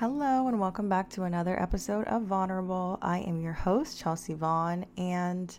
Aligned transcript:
Hello, 0.00 0.46
and 0.46 0.60
welcome 0.60 0.88
back 0.88 1.10
to 1.10 1.24
another 1.24 1.60
episode 1.60 2.06
of 2.06 2.22
Vulnerable. 2.22 3.00
I 3.02 3.18
am 3.18 3.40
your 3.40 3.52
host, 3.52 3.98
Chelsea 3.98 4.32
Vaughn, 4.32 4.86
and 4.96 5.58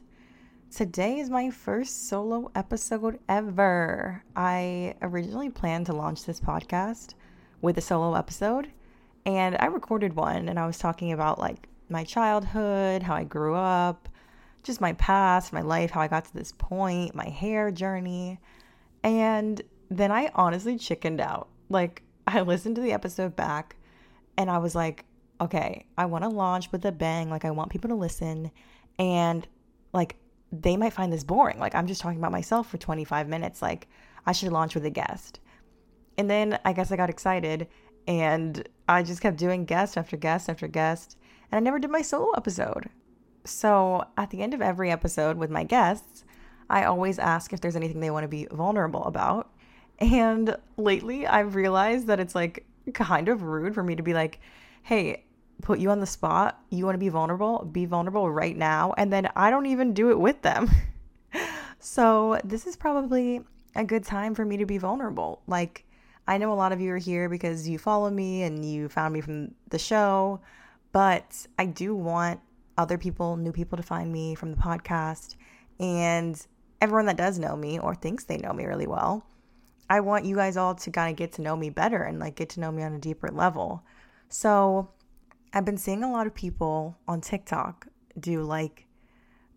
today 0.73 1.19
is 1.19 1.29
my 1.29 1.49
first 1.49 2.07
solo 2.07 2.49
episode 2.55 3.19
ever. 3.27 4.23
I 4.37 4.95
originally 5.01 5.49
planned 5.49 5.87
to 5.87 5.93
launch 5.93 6.23
this 6.23 6.39
podcast 6.39 7.15
with 7.59 7.77
a 7.79 7.81
solo 7.81 8.15
episode, 8.15 8.71
and 9.25 9.57
I 9.59 9.65
recorded 9.65 10.15
one, 10.15 10.47
and 10.47 10.57
I 10.57 10.65
was 10.65 10.77
talking 10.77 11.11
about 11.11 11.37
like 11.37 11.67
my 11.89 12.05
childhood, 12.05 13.03
how 13.03 13.15
I 13.15 13.25
grew 13.25 13.55
up, 13.55 14.07
just 14.63 14.79
my 14.79 14.93
past, 14.93 15.51
my 15.51 15.63
life, 15.63 15.91
how 15.91 15.99
I 15.99 16.07
got 16.07 16.23
to 16.23 16.33
this 16.33 16.53
point, 16.53 17.13
my 17.13 17.27
hair 17.27 17.71
journey, 17.71 18.39
and 19.03 19.61
then 19.89 20.13
I 20.13 20.31
honestly 20.33 20.77
chickened 20.77 21.19
out. 21.19 21.49
Like, 21.67 22.03
I 22.25 22.39
listened 22.43 22.77
to 22.77 22.81
the 22.81 22.93
episode 22.93 23.35
back 23.35 23.75
and 24.39 24.49
I 24.49 24.57
was 24.57 24.73
like, 24.73 25.03
okay, 25.41 25.85
I 25.97 26.05
want 26.05 26.23
to 26.23 26.29
launch 26.29 26.71
with 26.71 26.85
a 26.85 26.93
bang. 26.93 27.29
Like, 27.29 27.43
I 27.43 27.51
want 27.51 27.69
people 27.69 27.89
to 27.89 27.95
listen. 27.95 28.51
And 28.97 29.45
like, 29.93 30.15
they 30.53 30.77
might 30.77 30.93
find 30.93 31.11
this 31.11 31.25
boring. 31.25 31.59
Like, 31.59 31.75
I'm 31.75 31.87
just 31.87 31.99
talking 31.99 32.17
about 32.17 32.31
myself 32.31 32.69
for 32.69 32.77
25 32.77 33.27
minutes. 33.27 33.61
Like, 33.61 33.89
I 34.25 34.31
should 34.31 34.53
launch 34.53 34.75
with 34.75 34.85
a 34.85 34.89
guest. 34.89 35.41
And 36.17 36.29
then 36.29 36.57
I 36.63 36.71
guess 36.71 36.89
I 36.89 36.95
got 36.95 37.09
excited 37.09 37.67
and 38.07 38.67
I 38.87 39.03
just 39.03 39.21
kept 39.21 39.37
doing 39.37 39.65
guest 39.65 39.97
after 39.97 40.15
guest 40.15 40.49
after 40.49 40.69
guest. 40.69 41.17
And 41.51 41.57
I 41.57 41.59
never 41.59 41.77
did 41.77 41.91
my 41.91 42.01
solo 42.01 42.31
episode. 42.31 42.89
So 43.43 44.05
at 44.17 44.29
the 44.29 44.41
end 44.41 44.53
of 44.53 44.61
every 44.61 44.89
episode 44.89 45.37
with 45.37 45.49
my 45.49 45.65
guests, 45.65 46.23
I 46.69 46.85
always 46.85 47.19
ask 47.19 47.51
if 47.51 47.59
there's 47.59 47.75
anything 47.75 47.99
they 47.99 48.11
want 48.11 48.23
to 48.23 48.29
be 48.29 48.47
vulnerable 48.51 49.03
about. 49.03 49.51
And 49.99 50.55
lately 50.77 51.27
I've 51.27 51.55
realized 51.55 52.07
that 52.07 52.21
it's 52.21 52.35
like 52.35 52.65
kind 52.91 53.29
of 53.29 53.43
rude 53.43 53.73
for 53.73 53.83
me 53.83 53.95
to 53.95 54.03
be 54.03 54.13
like, 54.13 54.39
hey, 54.83 55.23
put 55.61 55.79
you 55.79 55.91
on 55.91 55.99
the 55.99 56.05
spot. 56.05 56.61
You 56.69 56.85
want 56.85 56.95
to 56.95 56.99
be 56.99 57.09
vulnerable? 57.09 57.67
Be 57.71 57.85
vulnerable 57.85 58.29
right 58.29 58.55
now. 58.55 58.93
And 58.97 59.11
then 59.11 59.29
I 59.35 59.49
don't 59.49 59.65
even 59.65 59.93
do 59.93 60.09
it 60.09 60.19
with 60.19 60.41
them. 60.41 60.69
so 61.79 62.39
this 62.43 62.65
is 62.65 62.75
probably 62.75 63.41
a 63.75 63.83
good 63.83 64.03
time 64.03 64.35
for 64.35 64.45
me 64.45 64.57
to 64.57 64.65
be 64.65 64.77
vulnerable. 64.77 65.41
Like, 65.47 65.85
I 66.27 66.37
know 66.37 66.51
a 66.51 66.55
lot 66.55 66.71
of 66.71 66.79
you 66.79 66.91
are 66.93 66.97
here 66.97 67.29
because 67.29 67.67
you 67.67 67.77
follow 67.77 68.09
me 68.09 68.43
and 68.43 68.63
you 68.63 68.89
found 68.89 69.13
me 69.13 69.21
from 69.21 69.55
the 69.69 69.79
show, 69.79 70.41
but 70.91 71.47
I 71.57 71.65
do 71.65 71.95
want 71.95 72.39
other 72.77 72.97
people, 72.97 73.35
new 73.35 73.51
people 73.51 73.77
to 73.77 73.83
find 73.83 74.11
me 74.11 74.35
from 74.35 74.51
the 74.51 74.57
podcast. 74.57 75.35
And 75.79 76.39
everyone 76.81 77.07
that 77.07 77.17
does 77.17 77.39
know 77.39 77.55
me 77.55 77.79
or 77.79 77.95
thinks 77.95 78.23
they 78.23 78.37
know 78.37 78.53
me 78.53 78.65
really 78.65 78.87
well 78.87 79.25
I 79.89 80.01
want 80.01 80.25
you 80.25 80.35
guys 80.35 80.55
all 80.55 80.75
to 80.75 80.91
kind 80.91 81.11
of 81.11 81.17
get 81.17 81.33
to 81.33 81.41
know 81.41 81.55
me 81.55 81.69
better 81.69 82.03
and 82.03 82.19
like 82.19 82.35
get 82.35 82.49
to 82.49 82.59
know 82.59 82.71
me 82.71 82.83
on 82.83 82.93
a 82.93 82.99
deeper 82.99 83.29
level. 83.29 83.83
So 84.29 84.89
I've 85.51 85.65
been 85.65 85.77
seeing 85.77 86.03
a 86.03 86.11
lot 86.11 86.27
of 86.27 86.35
people 86.35 86.97
on 87.07 87.21
TikTok 87.21 87.87
do 88.19 88.43
like 88.43 88.85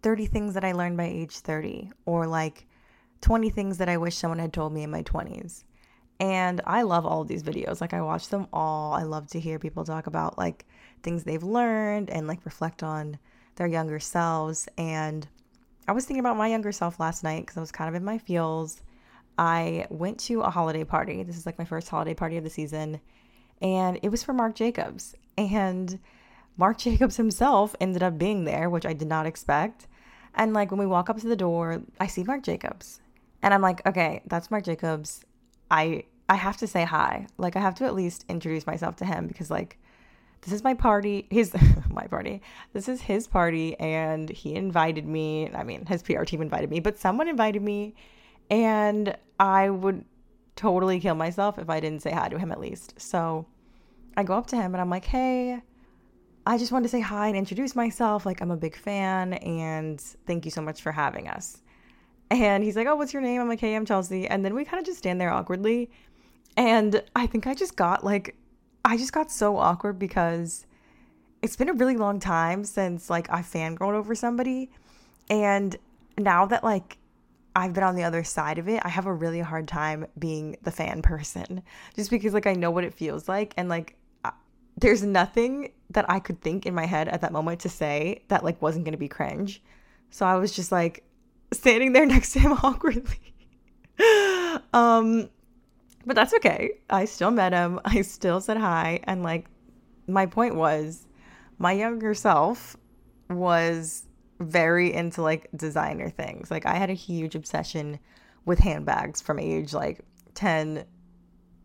30 0.03 0.27
things 0.27 0.55
that 0.55 0.64
I 0.64 0.72
learned 0.72 0.97
by 0.97 1.05
age 1.05 1.38
30 1.38 1.91
or 2.06 2.27
like 2.27 2.66
20 3.20 3.50
things 3.50 3.78
that 3.78 3.88
I 3.88 3.98
wish 3.98 4.16
someone 4.16 4.38
had 4.38 4.53
told 4.53 4.72
me 4.72 4.83
in 4.83 4.91
my 4.91 5.03
20s. 5.03 5.64
And 6.19 6.60
I 6.66 6.83
love 6.83 7.05
all 7.05 7.22
of 7.22 7.28
these 7.28 7.42
videos. 7.42 7.80
Like 7.80 7.92
I 7.92 8.00
watch 8.00 8.28
them 8.28 8.47
all. 8.53 8.94
I 8.94 9.03
love 9.03 9.27
to 9.28 9.41
hear 9.41 9.58
people 9.58 9.84
talk 9.84 10.06
about 10.06 10.38
like 10.38 10.64
things 11.03 11.25
they've 11.25 11.42
learned 11.42 12.10
and 12.10 12.27
like 12.27 12.44
reflect 12.44 12.83
on 12.83 13.19
their 13.56 13.66
younger 13.66 13.98
selves. 14.00 14.69
And 14.78 15.27
I 15.86 15.92
was 15.92 16.06
thinking 16.06 16.20
about 16.20 16.36
my 16.36 16.48
younger 16.48 16.72
self 16.72 16.98
last 16.98 17.22
night 17.22 17.41
because 17.41 17.56
I 17.56 17.60
was 17.60 17.72
kind 17.72 17.88
of 17.88 17.94
in 17.94 18.05
my 18.05 18.19
feels 18.19 18.80
I 19.38 19.86
went 19.91 20.19
to 20.20 20.42
a 20.42 20.50
holiday 20.50 20.84
party. 20.84 21.22
This 21.22 21.36
is 21.36 21.47
like 21.47 21.58
my 21.58 21.64
first 21.64 21.88
holiday 21.88 22.14
party 22.14 22.36
of 22.36 22.44
the 22.44 22.50
season. 22.50 23.00
And 23.61 23.98
it 24.02 24.08
was 24.08 24.22
for 24.22 24.33
Marc 24.33 24.55
Jacobs. 24.55 25.14
And 25.38 25.98
Marc 26.56 26.78
Jacobs 26.78 27.16
himself 27.16 27.75
ended 27.80 28.03
up 28.03 28.19
being 28.19 28.44
there, 28.44 28.69
which 28.69 28.86
I 28.86 28.92
did 28.92 29.08
not 29.08 29.27
expect. 29.27 29.86
And 30.34 30.53
like 30.53 30.70
when 30.70 30.80
we 30.80 30.86
walk 30.86 31.10
up 31.10 31.19
to 31.20 31.28
the 31.28 31.36
door, 31.36 31.82
I 32.00 32.06
see 32.06 32.25
Marc 32.25 32.43
Jacobs. 32.43 33.00
And 33.43 33.53
I'm 33.53 33.62
like, 33.62 33.84
okay, 33.87 34.22
that's 34.26 34.50
Marc 34.50 34.65
Jacobs. 34.65 35.25
I 35.70 36.04
I 36.28 36.37
have 36.37 36.56
to 36.59 36.66
say 36.66 36.84
hi. 36.84 37.26
Like 37.37 37.56
I 37.56 37.60
have 37.60 37.75
to 37.76 37.84
at 37.84 37.94
least 37.94 38.25
introduce 38.28 38.66
myself 38.66 38.97
to 38.97 39.04
him 39.04 39.26
because 39.26 39.50
like 39.50 39.78
this 40.43 40.53
is 40.53 40.64
my 40.64 40.75
party. 40.75 41.26
His 41.31 41.54
my 41.91 42.06
party. 42.06 42.43
This 42.72 42.88
is 42.88 43.00
his 43.00 43.26
party 43.26 43.78
and 43.78 44.28
he 44.31 44.54
invited 44.54 45.06
me. 45.06 45.50
I 45.53 45.64
mean, 45.64 45.87
his 45.87 46.03
PR 46.03 46.25
team 46.25 46.43
invited 46.43 46.70
me, 46.70 46.81
but 46.81 46.99
someone 46.99 47.28
invited 47.28 47.62
me 47.62 47.94
and 48.50 49.16
I 49.38 49.70
would 49.70 50.04
totally 50.56 51.00
kill 51.00 51.14
myself 51.14 51.58
if 51.58 51.70
I 51.70 51.80
didn't 51.80 52.03
say 52.03 52.10
hi 52.10 52.28
to 52.28 52.38
him 52.38 52.53
at 52.53 52.60
least. 52.60 53.00
So 53.00 53.47
I 54.16 54.22
go 54.22 54.34
up 54.34 54.47
to 54.48 54.56
him 54.56 54.75
and 54.75 54.80
I'm 54.80 54.91
like, 54.91 55.04
hey, 55.04 55.62
I 56.47 56.58
just 56.58 56.72
wanted 56.72 56.84
to 56.84 56.88
say 56.91 57.00
hi 57.00 57.28
and 57.28 57.36
introduce 57.36 57.75
myself. 57.75 58.26
Like, 58.26 58.41
I'm 58.41 58.50
a 58.50 58.56
big 58.56 58.76
fan 58.76 59.34
and 59.34 60.00
thank 60.26 60.44
you 60.44 60.50
so 60.50 60.60
much 60.60 60.82
for 60.82 60.92
having 60.92 61.28
us. 61.28 61.62
And 62.31 62.64
he's 62.64 62.76
like, 62.76 62.86
oh, 62.86 62.97
what's 62.97 63.12
your 63.12 63.22
name? 63.22 63.41
I'm 63.41 63.48
like, 63.48 63.60
hey, 63.60 63.75
I'm 63.75 63.84
Chelsea. 63.84 64.26
And 64.26 64.44
then 64.44 64.54
we 64.54 64.64
kind 64.64 64.81
of 64.81 64.86
just 64.86 64.98
stand 64.98 65.20
there 65.20 65.31
awkwardly. 65.31 65.91
And 66.56 67.02
I 67.14 67.26
think 67.26 67.47
I 67.47 67.54
just 67.54 67.76
got 67.76 68.04
like, 68.04 68.36
I 68.84 68.97
just 68.97 69.12
got 69.12 69.31
so 69.31 69.56
awkward 69.56 69.98
because 69.98 70.66
it's 71.42 71.56
been 71.56 71.69
a 71.69 71.75
really 71.75 71.97
long 71.97 72.20
time 72.20 72.64
since 72.64 73.08
like 73.10 73.31
I 73.31 73.42
fangirled 73.42 73.94
over 73.94 74.14
somebody. 74.14 74.70
And 75.31 75.76
now 76.19 76.47
that 76.47 76.64
like 76.64 76.98
I've 77.54 77.72
been 77.74 77.84
on 77.84 77.96
the 77.96 78.04
other 78.04 78.24
side 78.24 78.58
of 78.58 78.68
it. 78.68 78.82
I 78.84 78.88
have 78.88 79.06
a 79.06 79.12
really 79.12 79.40
hard 79.40 79.68
time 79.68 80.06
being 80.18 80.56
the 80.62 80.70
fan 80.70 81.02
person 81.02 81.62
just 81.96 82.10
because 82.10 82.32
like 82.32 82.46
I 82.46 82.54
know 82.54 82.70
what 82.70 82.84
it 82.84 82.94
feels 82.94 83.28
like 83.28 83.54
and 83.56 83.68
like 83.68 83.96
there's 84.76 85.02
nothing 85.02 85.72
that 85.90 86.10
I 86.10 86.18
could 86.18 86.40
think 86.40 86.66
in 86.66 86.74
my 86.74 86.86
head 86.86 87.08
at 87.08 87.20
that 87.20 87.32
moment 87.32 87.60
to 87.60 87.68
say 87.68 88.24
that 88.28 88.44
like 88.44 88.60
wasn't 88.62 88.84
going 88.84 88.92
to 88.92 88.98
be 88.98 89.08
cringe. 89.08 89.62
So 90.10 90.26
I 90.26 90.36
was 90.36 90.52
just 90.52 90.72
like 90.72 91.04
standing 91.52 91.92
there 91.92 92.06
next 92.14 92.32
to 92.32 92.40
him 92.40 92.52
awkwardly. 92.62 93.18
um 94.72 95.28
but 96.04 96.16
that's 96.16 96.34
okay. 96.34 96.80
I 96.90 97.04
still 97.04 97.30
met 97.30 97.52
him. 97.52 97.78
I 97.84 98.02
still 98.02 98.40
said 98.40 98.56
hi 98.56 99.00
and 99.04 99.22
like 99.22 99.46
my 100.08 100.26
point 100.26 100.56
was 100.56 101.06
my 101.58 101.72
younger 101.72 102.14
self 102.14 102.76
was 103.30 104.04
very 104.42 104.92
into 104.92 105.22
like 105.22 105.48
designer 105.56 106.10
things. 106.10 106.50
Like 106.50 106.66
I 106.66 106.75
had 106.75 106.91
a 106.91 106.94
huge 106.94 107.34
obsession 107.34 107.98
with 108.44 108.58
handbags 108.58 109.20
from 109.20 109.38
age 109.38 109.72
like 109.72 110.00
10 110.34 110.84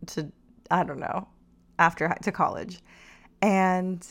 to 0.07 0.31
I 0.69 0.83
don't 0.83 0.99
know, 0.99 1.27
after 1.79 2.13
to 2.21 2.31
college. 2.31 2.79
And 3.41 4.05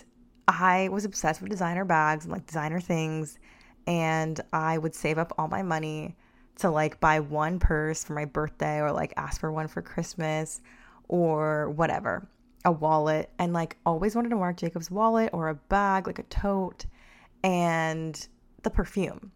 I 0.48 0.88
was 0.88 1.04
obsessed 1.04 1.40
with 1.40 1.50
designer 1.50 1.84
bags 1.84 2.24
and 2.24 2.32
like 2.32 2.46
designer 2.46 2.80
things 2.80 3.38
and 3.86 4.40
I 4.52 4.78
would 4.78 4.94
save 4.94 5.18
up 5.18 5.32
all 5.38 5.48
my 5.48 5.62
money 5.62 6.16
to 6.56 6.70
like 6.70 7.00
buy 7.00 7.20
one 7.20 7.58
purse 7.58 8.02
for 8.04 8.14
my 8.14 8.24
birthday 8.24 8.80
or 8.80 8.90
like 8.90 9.12
ask 9.16 9.40
for 9.40 9.52
one 9.52 9.68
for 9.68 9.82
Christmas 9.82 10.60
or 11.08 11.70
whatever, 11.70 12.26
a 12.64 12.72
wallet 12.72 13.30
and 13.38 13.52
like 13.52 13.76
always 13.86 14.16
wanted 14.16 14.32
a 14.32 14.36
Marc 14.36 14.56
Jacobs 14.56 14.90
wallet 14.90 15.30
or 15.32 15.48
a 15.48 15.54
bag, 15.54 16.06
like 16.06 16.18
a 16.18 16.24
tote. 16.24 16.86
And 17.44 18.26
the 18.66 18.70
perfume. 18.70 19.30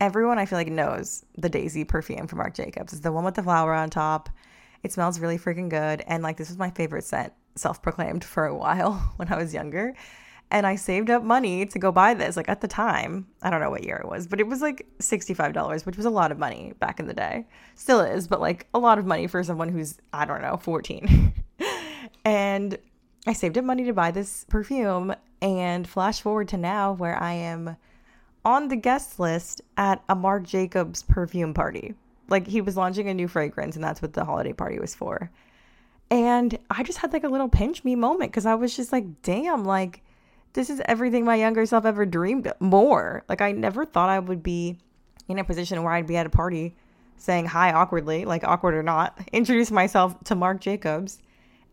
Everyone 0.00 0.38
I 0.38 0.46
feel 0.46 0.58
like 0.58 0.68
knows 0.68 1.26
the 1.36 1.50
Daisy 1.50 1.84
perfume 1.84 2.26
from 2.26 2.38
Marc 2.38 2.54
Jacobs. 2.54 2.94
It's 2.94 3.02
the 3.02 3.12
one 3.12 3.22
with 3.22 3.34
the 3.34 3.42
flower 3.42 3.74
on 3.74 3.90
top. 3.90 4.30
It 4.82 4.92
smells 4.92 5.20
really 5.20 5.38
freaking 5.38 5.68
good. 5.68 6.02
And 6.06 6.22
like 6.22 6.38
this 6.38 6.48
was 6.48 6.56
my 6.56 6.70
favorite 6.70 7.04
scent, 7.04 7.34
self 7.54 7.82
proclaimed 7.82 8.24
for 8.24 8.46
a 8.46 8.56
while 8.64 9.12
when 9.16 9.30
I 9.30 9.36
was 9.36 9.52
younger. 9.52 9.94
And 10.50 10.66
I 10.66 10.76
saved 10.76 11.10
up 11.10 11.22
money 11.22 11.66
to 11.66 11.78
go 11.78 11.92
buy 11.92 12.14
this. 12.14 12.34
Like 12.34 12.48
at 12.48 12.62
the 12.62 12.68
time, 12.68 13.26
I 13.42 13.50
don't 13.50 13.60
know 13.60 13.68
what 13.68 13.84
year 13.84 13.96
it 13.96 14.08
was, 14.08 14.26
but 14.26 14.40
it 14.40 14.46
was 14.46 14.62
like 14.62 14.86
$65, 15.00 15.84
which 15.84 15.98
was 15.98 16.06
a 16.06 16.10
lot 16.10 16.32
of 16.32 16.38
money 16.38 16.72
back 16.78 16.98
in 16.98 17.08
the 17.08 17.14
day. 17.14 17.46
Still 17.74 18.00
is, 18.00 18.26
but 18.26 18.40
like 18.40 18.68
a 18.72 18.78
lot 18.78 18.98
of 18.98 19.04
money 19.04 19.26
for 19.26 19.42
someone 19.44 19.68
who's, 19.68 19.98
I 20.14 20.24
don't 20.24 20.40
know, 20.40 20.56
14. 20.56 21.34
and 22.24 22.78
I 23.26 23.34
saved 23.34 23.58
up 23.58 23.64
money 23.64 23.84
to 23.84 23.92
buy 23.92 24.12
this 24.12 24.46
perfume. 24.48 25.14
And 25.42 25.86
flash 25.86 26.22
forward 26.22 26.48
to 26.48 26.56
now 26.56 26.92
where 26.92 27.22
I 27.22 27.34
am 27.34 27.76
on 28.46 28.68
the 28.68 28.76
guest 28.76 29.18
list 29.18 29.60
at 29.76 30.02
a 30.08 30.14
Marc 30.14 30.44
Jacobs 30.44 31.02
perfume 31.02 31.52
party. 31.52 31.94
Like 32.28 32.46
he 32.46 32.60
was 32.60 32.76
launching 32.76 33.08
a 33.08 33.14
new 33.14 33.26
fragrance, 33.26 33.74
and 33.74 33.84
that's 33.84 34.00
what 34.00 34.12
the 34.12 34.24
holiday 34.24 34.52
party 34.52 34.78
was 34.78 34.94
for. 34.94 35.30
And 36.10 36.56
I 36.70 36.84
just 36.84 36.98
had 36.98 37.12
like 37.12 37.24
a 37.24 37.28
little 37.28 37.48
pinch 37.48 37.82
me 37.82 37.96
moment 37.96 38.30
because 38.30 38.46
I 38.46 38.54
was 38.54 38.74
just 38.76 38.92
like, 38.92 39.22
damn, 39.22 39.64
like 39.64 40.02
this 40.52 40.70
is 40.70 40.80
everything 40.86 41.24
my 41.24 41.34
younger 41.34 41.66
self 41.66 41.84
ever 41.84 42.06
dreamed 42.06 42.50
more. 42.60 43.24
Like 43.28 43.40
I 43.40 43.50
never 43.50 43.84
thought 43.84 44.08
I 44.08 44.20
would 44.20 44.44
be 44.44 44.78
in 45.26 45.40
a 45.40 45.44
position 45.44 45.82
where 45.82 45.92
I'd 45.92 46.06
be 46.06 46.16
at 46.16 46.26
a 46.26 46.30
party 46.30 46.76
saying 47.16 47.46
hi 47.46 47.72
awkwardly, 47.72 48.24
like 48.24 48.44
awkward 48.44 48.74
or 48.74 48.82
not, 48.84 49.18
introduce 49.32 49.72
myself 49.72 50.22
to 50.24 50.36
Marc 50.36 50.60
Jacobs 50.60 51.18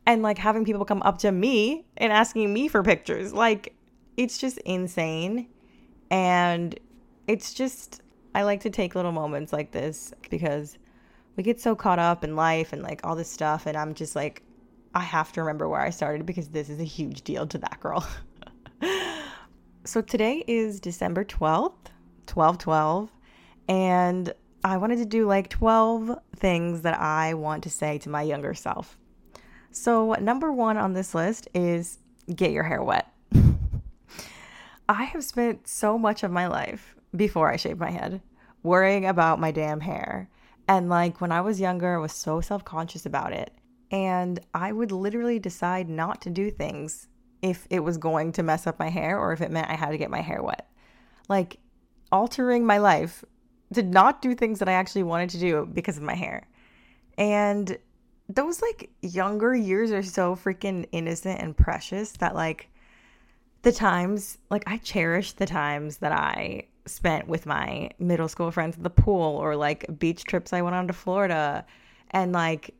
and 0.08 0.24
like 0.24 0.40
having 0.40 0.66
people 0.66 0.86
come 0.86 1.04
up 1.04 1.20
to 1.20 1.31
me 1.31 1.86
and 1.98 2.12
asking 2.12 2.52
me 2.52 2.68
for 2.68 2.81
pictures. 2.81 3.31
Like 3.31 3.75
it's 4.18 4.40
just 4.40 4.58
insane. 4.60 5.48
And 6.13 6.80
it's 7.25 7.56
just, 7.56 8.04
I 8.36 8.44
like 8.44 8.60
to 8.62 8.69
take 8.69 8.94
little 8.94 9.12
moments 9.12 9.51
like 9.51 9.71
this 9.71 10.13
because 10.30 10.77
we 11.36 11.42
get 11.42 11.60
so 11.60 11.75
caught 11.75 11.98
up 11.98 12.24
in 12.24 12.36
life 12.36 12.71
and 12.71 12.83
like 12.83 13.01
all 13.04 13.15
this 13.15 13.31
stuff. 13.31 13.65
And 13.65 13.75
I'm 13.75 13.95
just 13.95 14.15
like, 14.15 14.44
I 14.94 15.00
have 15.00 15.31
to 15.31 15.42
remember 15.42 15.68
where 15.68 15.81
I 15.81 15.89
started 15.89 16.27
because 16.27 16.50
this 16.50 16.69
is 16.69 16.80
a 16.80 16.83
huge 16.83 17.24
deal 17.24 17.48
to 17.48 17.57
that 17.57 17.80
girl. 17.80 18.07
so 19.86 20.01
today 20.01 20.44
is 20.48 20.80
December 20.80 21.25
12th, 21.25 21.88
12 22.27 22.60
12, 22.60 23.12
and 23.68 24.33
I 24.63 24.77
wanted 24.77 24.98
to 24.98 25.06
do 25.06 25.25
like 25.25 25.50
12 25.50 26.15
things 26.36 26.83
that 26.83 27.00
I 27.00 27.33
want 27.33 27.63
to 27.63 27.71
say 27.71 27.98
to 27.98 28.10
my 28.10 28.21
younger 28.21 28.54
self. 28.54 29.00
So, 29.71 30.13
number 30.21 30.54
one 30.54 30.77
on 30.77 30.94
this 30.94 31.15
list 31.15 31.48
is 31.56 31.98
get 32.36 32.51
your 32.51 32.63
hair 32.63 32.83
wet. 32.83 33.12
I 34.88 35.04
have 35.06 35.24
spent 35.24 35.68
so 35.68 35.98
much 35.98 36.24
of 36.24 36.32
my 36.32 36.48
life 36.48 36.96
before 37.16 37.52
I 37.52 37.56
shaved 37.56 37.80
my 37.80 37.92
head 37.92 38.22
worrying 38.64 39.06
about 39.06 39.40
my 39.40 39.52
damn 39.52 39.82
hair. 39.82 40.30
And 40.68 40.90
like 40.90 41.22
when 41.22 41.32
I 41.32 41.42
was 41.42 41.60
younger, 41.60 41.96
I 41.96 42.02
was 42.02 42.14
so 42.14 42.42
self 42.42 42.64
conscious 42.64 43.06
about 43.06 43.34
it. 43.34 43.54
And 43.92 44.40
I 44.54 44.72
would 44.72 44.92
literally 44.92 45.38
decide 45.38 45.90
not 45.90 46.22
to 46.22 46.30
do 46.30 46.50
things 46.50 47.08
if 47.42 47.68
it 47.70 47.82
was 47.82 47.98
going 47.98 48.32
to 48.32 48.44
mess 48.44 48.66
up 48.66 48.80
my 48.80 48.90
hair 48.90 49.20
or 49.20 49.34
if 49.34 49.42
it 49.42 49.52
meant 49.52 49.70
I 49.70 49.76
had 49.76 49.92
to 49.92 49.98
get 49.98 50.10
my 50.10 50.22
hair 50.22 50.42
wet. 50.42 50.70
Like 51.30 51.58
altering 52.12 52.66
my 52.66 52.78
life 52.78 53.24
to 53.74 53.84
not 53.84 54.22
do 54.22 54.34
things 54.34 54.60
that 54.60 54.70
I 54.70 54.74
actually 54.74 55.04
wanted 55.04 55.30
to 55.32 55.40
do 55.40 55.70
because 55.72 55.98
of 55.98 56.04
my 56.04 56.16
hair. 56.16 56.48
And 57.18 57.78
those 58.30 58.62
like 58.62 58.90
younger 59.02 59.54
years 59.54 59.92
are 59.92 60.02
so 60.02 60.36
freaking 60.36 60.88
innocent 60.92 61.42
and 61.42 61.56
precious 61.56 62.14
that 62.14 62.34
like 62.34 62.70
the 63.63 63.71
times 63.71 64.38
like 64.50 64.63
I 64.68 64.77
cherish 64.77 65.33
the 65.33 65.45
times 65.45 65.98
that 65.98 66.12
I 66.12 66.68
spent 66.86 67.27
with 67.27 67.45
my 67.45 67.89
middle 67.98 68.27
school 68.27 68.51
friends 68.51 68.75
at 68.75 68.83
the 68.83 68.89
pool 68.89 69.38
or 69.38 69.56
like 69.56 69.86
beach 70.00 70.25
trips 70.25 70.54
I 70.54 70.62
went 70.62 70.75
on 70.75 70.88
to 70.88 70.94
Florida. 70.94 71.65
And 72.12 72.33
like 72.33 72.75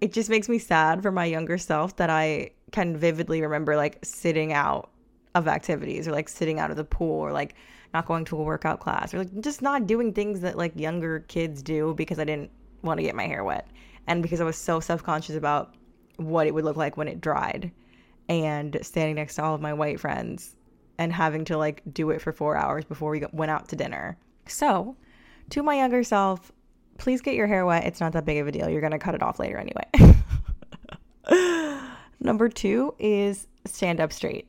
it 0.00 0.12
just 0.12 0.30
makes 0.30 0.48
me 0.48 0.58
sad 0.58 1.02
for 1.02 1.10
my 1.10 1.24
younger 1.24 1.58
self 1.58 1.96
that 1.96 2.08
I 2.08 2.52
can 2.70 2.96
vividly 2.96 3.42
remember 3.42 3.76
like 3.76 3.98
sitting 4.04 4.52
out 4.52 4.90
of 5.34 5.48
activities 5.48 6.06
or 6.06 6.12
like 6.12 6.28
sitting 6.28 6.60
out 6.60 6.70
of 6.70 6.76
the 6.76 6.84
pool 6.84 7.20
or 7.20 7.32
like 7.32 7.54
not 7.92 8.06
going 8.06 8.24
to 8.26 8.36
a 8.36 8.42
workout 8.42 8.78
class 8.78 9.12
or 9.12 9.18
like 9.18 9.40
just 9.40 9.60
not 9.60 9.86
doing 9.86 10.12
things 10.12 10.40
that 10.40 10.56
like 10.56 10.76
younger 10.76 11.20
kids 11.20 11.62
do 11.62 11.94
because 11.94 12.18
I 12.18 12.24
didn't 12.24 12.50
want 12.82 12.98
to 12.98 13.02
get 13.02 13.16
my 13.16 13.26
hair 13.26 13.42
wet 13.42 13.66
and 14.06 14.22
because 14.22 14.40
I 14.40 14.44
was 14.44 14.56
so 14.56 14.78
self-conscious 14.78 15.34
about 15.34 15.74
what 16.16 16.46
it 16.46 16.54
would 16.54 16.64
look 16.64 16.76
like 16.76 16.96
when 16.96 17.08
it 17.08 17.20
dried 17.20 17.72
and 18.28 18.78
standing 18.82 19.16
next 19.16 19.36
to 19.36 19.44
all 19.44 19.54
of 19.54 19.60
my 19.60 19.72
white 19.72 20.00
friends 20.00 20.56
and 20.98 21.12
having 21.12 21.44
to 21.46 21.56
like 21.56 21.82
do 21.92 22.10
it 22.10 22.20
for 22.20 22.32
4 22.32 22.56
hours 22.56 22.84
before 22.84 23.10
we 23.10 23.24
went 23.32 23.50
out 23.50 23.68
to 23.68 23.76
dinner. 23.76 24.18
So, 24.46 24.96
to 25.50 25.62
my 25.62 25.76
younger 25.76 26.02
self, 26.02 26.52
please 26.98 27.20
get 27.20 27.34
your 27.34 27.46
hair 27.46 27.64
wet. 27.64 27.84
It's 27.84 28.00
not 28.00 28.12
that 28.12 28.24
big 28.24 28.38
of 28.38 28.46
a 28.46 28.52
deal. 28.52 28.68
You're 28.68 28.80
going 28.80 28.92
to 28.92 28.98
cut 28.98 29.14
it 29.14 29.22
off 29.22 29.38
later 29.38 29.56
anyway. 29.56 29.86
Number 32.20 32.48
two 32.48 32.94
is 32.98 33.46
stand 33.64 34.00
up 34.00 34.12
straight. 34.12 34.48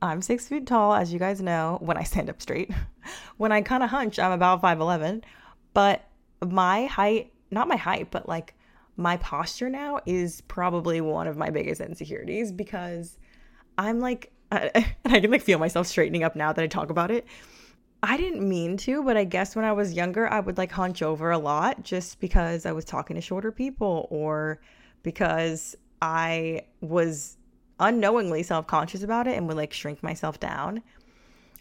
I'm 0.00 0.22
six 0.22 0.46
feet 0.46 0.66
tall, 0.66 0.94
as 0.94 1.12
you 1.12 1.18
guys 1.18 1.40
know, 1.40 1.78
when 1.80 1.96
I 1.96 2.04
stand 2.04 2.30
up 2.30 2.40
straight. 2.40 2.70
when 3.36 3.50
I 3.50 3.62
kind 3.62 3.82
of 3.82 3.90
hunch, 3.90 4.18
I'm 4.18 4.32
about 4.32 4.62
5'11. 4.62 5.22
But 5.74 6.04
my 6.46 6.86
height, 6.86 7.32
not 7.50 7.66
my 7.66 7.76
height, 7.76 8.10
but 8.10 8.28
like 8.28 8.54
my 8.98 9.16
posture 9.18 9.70
now 9.70 10.00
is 10.04 10.40
probably 10.42 11.00
one 11.00 11.28
of 11.28 11.36
my 11.36 11.50
biggest 11.50 11.80
insecurities 11.80 12.50
because 12.50 13.16
I'm 13.78 14.00
like, 14.00 14.32
and 14.50 14.84
I 15.04 15.20
can 15.20 15.30
like 15.30 15.42
feel 15.42 15.58
myself 15.58 15.86
straightening 15.86 16.24
up 16.24 16.34
now 16.34 16.52
that 16.52 16.62
I 16.62 16.66
talk 16.66 16.90
about 16.90 17.10
it. 17.10 17.24
I 18.02 18.16
didn't 18.16 18.46
mean 18.46 18.76
to, 18.78 19.02
but 19.04 19.16
I 19.16 19.24
guess 19.24 19.54
when 19.54 19.64
I 19.64 19.72
was 19.72 19.92
younger, 19.92 20.30
I 20.30 20.40
would 20.40 20.58
like 20.58 20.72
hunch 20.72 21.00
over 21.00 21.30
a 21.30 21.38
lot 21.38 21.84
just 21.84 22.20
because 22.20 22.66
I 22.66 22.72
was 22.72 22.84
talking 22.84 23.14
to 23.14 23.20
shorter 23.20 23.52
people 23.52 24.08
or 24.10 24.60
because 25.04 25.76
I 26.02 26.62
was 26.80 27.36
unknowingly 27.78 28.42
self 28.42 28.66
conscious 28.66 29.04
about 29.04 29.28
it 29.28 29.36
and 29.36 29.46
would 29.46 29.56
like 29.56 29.72
shrink 29.72 30.02
myself 30.02 30.40
down. 30.40 30.82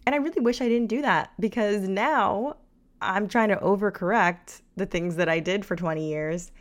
And 0.08 0.16
I 0.16 0.18
really 0.18 0.42
wish 0.42 0.60
I 0.60 0.68
didn't 0.68 0.88
do 0.88 1.04
that 1.04 1.34
because 1.40 1.88
now 1.88 2.58
I'm 3.00 3.28
trying 3.28 3.50
to 3.50 3.58
overcorrect 3.58 4.62
the 4.76 4.88
things 4.88 5.18
that 5.18 5.30
I 5.30 5.40
did 5.40 5.66
for 5.66 5.76
20 5.76 6.08
years. 6.08 6.52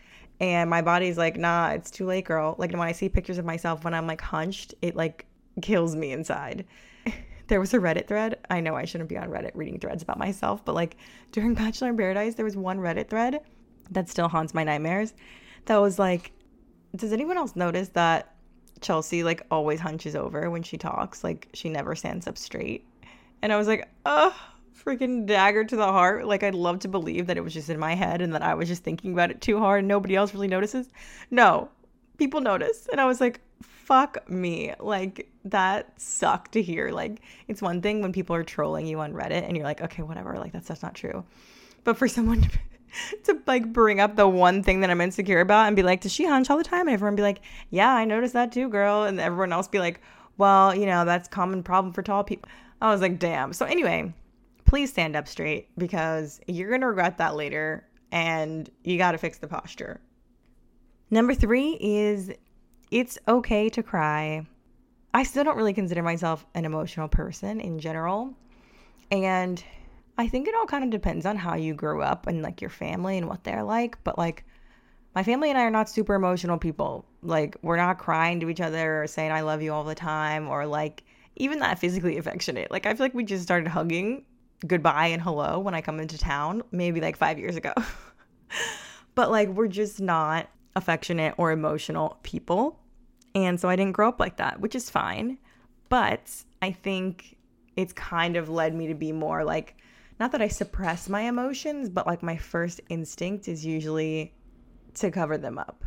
And 0.41 0.69
my 0.69 0.83
body's 0.83 1.17
like, 1.17 1.37
nah, 1.37 1.71
it's 1.71 1.91
too 1.91 2.07
late, 2.07 2.27
girl. 2.27 2.55
Like 2.59 2.73
when 2.73 2.81
I 2.81 2.93
see 2.93 3.09
pictures 3.09 3.39
of 3.39 3.45
myself 3.45 3.85
when 3.85 3.95
I'm 3.95 4.07
like 4.07 4.21
hunched, 4.21 4.75
it 4.83 4.95
like 4.95 5.27
kills 5.63 5.97
me 5.97 6.13
inside. 6.13 6.67
there 7.49 7.61
was 7.61 7.73
a 7.73 7.79
Reddit 7.79 8.07
thread. 8.07 8.39
I 8.51 8.61
know 8.61 8.77
I 8.77 8.85
shouldn't 8.85 9.09
be 9.09 9.17
on 9.17 9.31
Reddit 9.31 9.53
reading 9.55 9.81
threads 9.81 10.03
about 10.03 10.19
myself, 10.19 10.65
but 10.65 10.75
like 10.75 10.97
during 11.33 11.55
Bachelor 11.55 11.89
in 11.89 11.97
Paradise, 11.97 12.35
there 12.35 12.45
was 12.45 12.57
one 12.57 12.79
Reddit 12.79 13.09
thread 13.09 13.41
that 13.91 14.09
still 14.09 14.29
haunts 14.29 14.53
my 14.53 14.65
nightmares. 14.65 15.15
That 15.67 15.79
was 15.79 15.99
like, 15.99 16.33
does 16.95 17.13
anyone 17.13 17.37
else 17.37 17.57
notice 17.57 17.89
that 17.91 18.35
Chelsea 18.81 19.23
like 19.23 19.43
always 19.51 19.81
hunches 19.81 20.15
over 20.15 20.51
when 20.51 20.63
she 20.63 20.77
talks? 20.77 21.25
Like 21.25 21.49
she 21.55 21.71
never 21.71 21.95
stands 21.95 22.27
up 22.27 22.37
straight. 22.37 22.87
And 23.43 23.53
I 23.53 23.57
was 23.57 23.69
like, 23.69 23.89
oh, 24.05 24.37
freaking 24.85 25.27
dagger 25.27 25.65
to 25.65 25.77
the 25.77 25.87
heart. 25.87 26.27
Like 26.27 26.43
I'd 26.43 26.55
love 26.55 26.81
to 26.81 26.89
believe 26.89 27.27
that 27.27 27.37
it 27.37 27.43
was 27.43 27.55
just 27.55 27.71
in 27.71 27.79
my 27.79 27.95
head 27.95 28.23
and 28.23 28.35
that 28.35 28.43
I 28.43 28.55
was 28.55 28.69
just 28.69 28.83
thinking 28.83 29.13
about 29.13 29.31
it 29.31 29.41
too 29.41 29.59
hard 29.59 29.81
and 29.81 29.89
nobody 29.89 30.17
else 30.17 30.35
really 30.35 30.49
notices. 30.49 30.89
No, 31.31 31.71
people 32.19 32.41
notice. 32.41 32.89
And 32.91 33.01
I 33.01 33.07
was 33.07 33.21
like, 33.21 33.41
fuck 33.61 34.29
me. 34.29 34.75
Like 34.81 35.31
that 35.45 36.01
sucked 36.01 36.53
to 36.53 36.63
hear. 36.63 36.91
Like 36.91 37.21
it's 37.49 37.63
one 37.63 37.81
thing 37.81 38.03
when 38.03 38.13
people 38.13 38.37
are 38.37 38.45
trolling 38.45 38.87
you 38.87 39.01
on 39.01 39.13
Reddit 39.13 39.47
and 39.47 39.57
you're 39.57 39.67
like, 39.67 39.81
okay, 39.81 40.03
whatever, 40.03 40.39
like 40.39 40.53
that's 40.53 40.69
that's 40.69 40.83
not 40.83 40.95
true. 40.95 41.25
But 41.85 41.97
for 41.97 42.09
someone 42.17 42.43
to, 42.43 42.51
to 43.25 43.43
like 43.47 43.73
bring 43.73 44.01
up 44.01 44.17
the 44.17 44.29
one 44.29 44.63
thing 44.63 44.81
that 44.81 44.91
I'm 44.91 45.01
insecure 45.01 45.41
about 45.41 45.67
and 45.67 45.77
be 45.77 45.83
like, 45.83 46.01
does 46.01 46.13
she 46.13 46.27
hunch 46.27 46.51
all 46.51 46.59
the 46.59 46.65
time? 46.65 46.89
And 46.89 46.95
everyone 46.95 47.17
be 47.17 47.23
like, 47.23 47.41
yeah, 47.71 47.95
I 47.95 48.05
noticed 48.05 48.35
that 48.35 48.53
too, 48.53 48.69
girl. 48.69 49.05
And 49.05 49.21
everyone 49.21 49.53
else 49.53 49.69
be 49.69 49.79
like, 49.79 50.01
well, 50.39 50.75
you 50.75 50.87
know, 50.87 51.05
that's 51.05 51.29
common 51.29 51.63
problem 51.63 51.93
for 51.93 52.03
tall 52.03 52.25
people. 52.25 52.49
I 52.81 52.91
was 52.91 53.01
like, 53.01 53.19
damn. 53.19 53.53
So 53.53 53.65
anyway, 53.65 54.13
please 54.67 54.91
stand 54.91 55.17
up 55.17 55.27
straight 55.29 55.69
because 55.79 56.41
you're 56.47 56.71
gonna 56.71 56.89
regret 56.89 57.19
that 57.19 57.37
later 57.37 57.87
and 58.13 58.69
you 58.85 58.99
gotta 58.99 59.19
fix 59.19 59.39
the 59.39 59.49
posture. 59.49 60.01
Number 61.11 61.35
three 61.35 61.79
is 61.81 62.33
it's 62.91 63.19
okay 63.29 63.69
to 63.71 63.83
cry. 63.83 64.47
I 65.15 65.23
still 65.23 65.45
don't 65.45 65.57
really 65.57 65.73
consider 65.73 66.03
myself 66.03 66.45
an 66.55 66.65
emotional 66.65 67.09
person 67.09 67.61
in 67.61 67.79
general. 67.79 68.35
And 69.11 69.63
I 70.19 70.29
think 70.29 70.49
it 70.49 70.55
all 70.55 70.67
kind 70.67 70.85
of 70.85 70.91
depends 70.91 71.27
on 71.27 71.37
how 71.37 71.55
you 71.55 71.75
grew 71.75 72.03
up 72.03 72.27
and 72.27 72.43
like 72.43 72.61
your 72.61 72.71
family 72.71 73.19
and 73.19 73.29
what 73.29 73.45
they're 73.45 73.63
like. 73.63 74.03
But 74.05 74.19
like, 74.19 74.45
my 75.15 75.23
family 75.23 75.49
and 75.49 75.59
I 75.59 75.63
are 75.63 75.71
not 75.71 75.89
super 75.89 76.15
emotional 76.15 76.59
people. 76.59 77.07
Like, 77.23 77.57
we're 77.63 77.77
not 77.79 77.99
crying 77.99 78.41
to 78.41 78.51
each 78.51 78.61
other 78.61 79.03
or 79.03 79.07
saying 79.07 79.33
I 79.33 79.41
love 79.41 79.63
you 79.63 79.73
all 79.73 79.85
the 79.85 79.95
time 79.95 80.49
or 80.49 80.67
like 80.67 81.05
even 81.37 81.61
that 81.61 81.79
physically 81.79 82.19
affectionate. 82.19 82.71
Like, 82.71 82.85
I 82.85 82.95
feel 82.95 83.05
like 83.05 83.15
we 83.15 83.25
just 83.25 83.43
started 83.43 83.69
hugging 83.69 84.25
goodbye 84.65 85.09
and 85.09 85.23
hello 85.23 85.59
when 85.59 85.75
I 85.75 85.81
come 85.81 86.01
into 86.01 86.19
town, 86.19 86.63
maybe 86.71 87.01
like 87.01 87.17
five 87.17 87.39
years 87.39 87.57
ago. 87.57 87.73
but 89.15 89.31
like, 89.31 89.49
we're 89.49 89.69
just 89.69 90.01
not 90.01 90.49
affectionate 90.75 91.35
or 91.37 91.51
emotional 91.51 92.19
people. 92.23 92.79
And 93.35 93.61
so 93.61 93.69
I 93.69 93.77
didn't 93.77 93.93
grow 93.93 94.09
up 94.09 94.21
like 94.21 94.37
that, 94.37 94.61
which 94.61 94.75
is 94.75 94.89
fine. 94.89 95.39
But 95.89 96.31
I 96.63 96.73
think 96.73 97.37
it's 97.77 97.93
kind 97.93 98.37
of 98.37 98.49
led 98.49 98.75
me 98.75 98.87
to 98.87 98.95
be 98.95 99.13
more 99.13 99.45
like, 99.45 99.77
not 100.19 100.33
that 100.33 100.41
I 100.41 100.49
suppress 100.49 101.09
my 101.09 101.23
emotions, 101.23 101.89
but 101.89 102.07
like 102.07 102.23
my 102.23 102.37
first 102.37 102.81
instinct 102.89 103.49
is 103.49 103.65
usually 103.65 104.35
to 104.95 105.11
cover 105.11 105.37
them 105.37 105.59
up. 105.59 105.85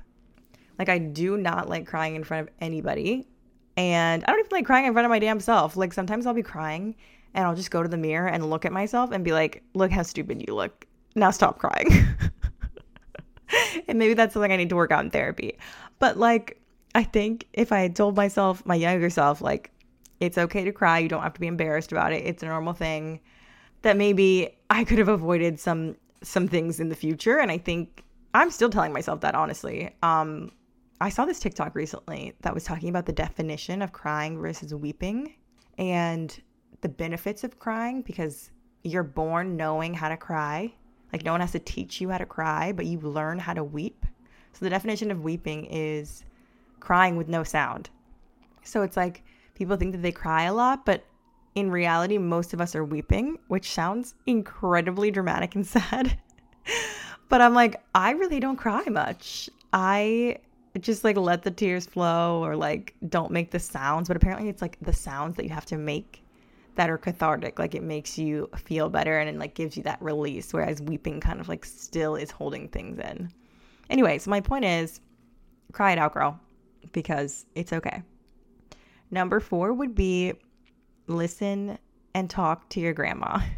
Like, 0.78 0.90
I 0.90 0.98
do 0.98 1.36
not 1.36 1.68
like 1.68 1.88
crying 1.88 2.16
in 2.16 2.24
front 2.24 2.48
of 2.48 2.54
anybody. 2.62 3.28
And 3.76 4.24
I 4.24 4.32
don't 4.32 4.40
even 4.40 4.52
like 4.52 4.66
crying 4.66 4.86
in 4.86 4.94
front 4.94 5.06
of 5.06 5.10
my 5.10 5.20
damn 5.20 5.40
self. 5.40 5.76
Like, 5.76 5.94
sometimes 5.94 6.26
I'll 6.26 6.34
be 6.34 6.44
crying 6.44 6.96
and 7.34 7.46
I'll 7.46 7.56
just 7.56 7.72
go 7.72 7.84
to 7.84 7.90
the 7.90 7.98
mirror 7.98 8.28
and 8.28 8.50
look 8.50 8.66
at 8.66 8.72
myself 8.72 9.12
and 9.12 9.24
be 9.24 9.32
like, 9.32 9.64
look 9.74 9.92
how 9.92 10.04
stupid 10.04 10.44
you 10.48 10.56
look. 10.56 10.86
Now 11.16 11.32
stop 11.32 11.60
crying. 11.60 11.90
and 13.88 14.00
maybe 14.00 14.14
that's 14.14 14.34
something 14.34 14.52
I 14.52 14.58
need 14.58 14.70
to 14.70 14.76
work 14.76 14.92
out 14.92 15.04
in 15.04 15.12
therapy. 15.12 15.58
But 16.00 16.18
like, 16.18 16.62
I 16.96 17.04
think 17.04 17.48
if 17.54 17.72
I 17.72 17.80
had 17.80 17.96
told 17.96 18.16
myself, 18.16 18.66
my 18.66 18.76
younger 18.76 19.10
self, 19.10 19.42
like, 19.42 19.72
it's 20.20 20.38
okay 20.38 20.66
to 20.66 20.72
cry, 20.72 21.00
you 21.00 21.08
don't 21.08 21.24
have 21.24 21.34
to 21.34 21.40
be 21.40 21.48
embarrassed 21.48 21.92
about 21.92 22.12
it, 22.12 22.26
it's 22.26 22.44
a 22.44 22.46
normal 22.46 22.74
thing, 22.74 23.22
that 23.84 23.96
maybe 23.96 24.58
I 24.70 24.84
could 24.84 24.98
have 24.98 25.08
avoided 25.08 25.60
some 25.60 25.96
some 26.22 26.50
things 26.50 26.82
in 26.82 26.90
the 26.90 26.96
future. 26.96 27.40
And 27.40 27.50
I 27.50 27.58
think 27.58 28.04
I'm 28.34 28.52
still 28.52 28.70
telling 28.70 28.92
myself 28.92 29.22
that 29.22 29.36
honestly. 29.36 29.96
Um, 30.04 30.52
I 31.02 31.10
saw 31.10 31.24
this 31.26 31.40
TikTok 31.40 31.76
recently 31.76 32.34
that 32.42 32.54
was 32.54 32.66
talking 32.66 32.90
about 32.90 33.06
the 33.06 33.14
definition 33.14 33.82
of 33.82 33.94
crying 33.94 34.38
versus 34.38 34.74
weeping 34.74 35.34
and 35.78 36.38
the 36.82 36.90
benefits 36.90 37.44
of 37.44 37.60
crying 37.60 38.02
because 38.02 38.52
you're 38.84 39.04
born 39.04 39.58
knowing 39.58 39.94
how 39.94 40.10
to 40.10 40.18
cry 40.18 40.74
like 41.12 41.26
no 41.26 41.32
one 41.32 41.42
has 41.42 41.52
to 41.54 41.60
teach 41.60 42.00
you 42.02 42.10
how 42.10 42.18
to 42.18 42.26
cry, 42.26 42.72
but 42.72 42.86
you 42.86 43.00
learn 43.00 43.40
how 43.40 43.54
to 43.54 43.64
weep. 43.64 44.06
So 44.54 44.66
the 44.66 44.70
definition 44.70 45.12
of 45.12 45.24
weeping 45.24 45.66
is 45.66 46.24
crying 46.80 47.16
with 47.16 47.28
no 47.28 47.44
sound. 47.44 47.90
So 48.64 48.84
it's 48.84 48.98
like 48.98 49.24
people 49.56 49.76
think 49.76 49.94
that 49.94 50.02
they 50.02 50.12
cry 50.12 50.44
a 50.44 50.54
lot, 50.54 50.86
but 50.86 51.04
in 51.56 51.72
reality, 51.72 52.18
most 52.18 52.54
of 52.54 52.62
us 52.62 52.76
are 52.76 52.86
weeping, 52.86 53.38
which 53.48 53.72
sounds 53.72 54.14
incredibly 54.28 55.10
dramatic 55.10 55.56
and 55.56 55.66
sad. 55.68 56.18
but 57.28 57.42
I'm 57.42 57.54
like, 57.54 57.82
I 57.96 58.12
really 58.12 58.40
don't 58.40 58.58
cry 58.58 58.84
much. 58.90 59.50
I 59.74 60.38
just 60.80 61.04
like 61.04 61.18
let 61.18 61.42
the 61.42 61.52
tears 61.52 61.88
flow 61.88 62.44
or 62.44 62.56
like 62.56 62.94
don't 63.10 63.32
make 63.32 63.50
the 63.50 63.60
sounds. 63.60 64.08
But 64.08 64.18
apparently, 64.18 64.50
it's 64.50 64.62
like 64.62 64.78
the 64.82 64.94
sounds 64.94 65.36
that 65.38 65.44
you 65.44 65.50
have 65.50 65.66
to 65.68 65.78
make 65.78 66.24
that 66.76 66.90
are 66.90 66.98
cathartic. 66.98 67.60
Like 67.60 67.76
it 67.76 67.84
makes 67.84 68.18
you 68.18 68.50
feel 68.56 68.90
better 68.90 69.20
and 69.20 69.30
it 69.30 69.38
like 69.38 69.54
gives 69.54 69.76
you 69.76 69.84
that 69.84 70.02
release. 70.02 70.54
Whereas 70.54 70.82
weeping 70.82 71.20
kind 71.20 71.40
of 71.40 71.50
like 71.50 71.66
still 71.66 72.16
is 72.16 72.32
holding 72.32 72.70
things 72.70 73.00
in. 73.00 73.32
Anyway, 73.90 74.18
so 74.18 74.30
my 74.30 74.42
point 74.42 74.66
is 74.66 75.02
cry 75.72 75.92
it 75.92 75.98
out, 75.98 76.14
girl, 76.14 76.40
because 76.92 77.46
it's 77.56 77.74
okay. 77.74 78.04
Number 79.12 79.40
four 79.40 79.74
would 79.74 79.96
be 79.96 80.34
listen 81.08 81.78
and 82.14 82.30
talk 82.30 82.70
to 82.70 82.80
your 82.80 82.94
grandma. 82.94 83.40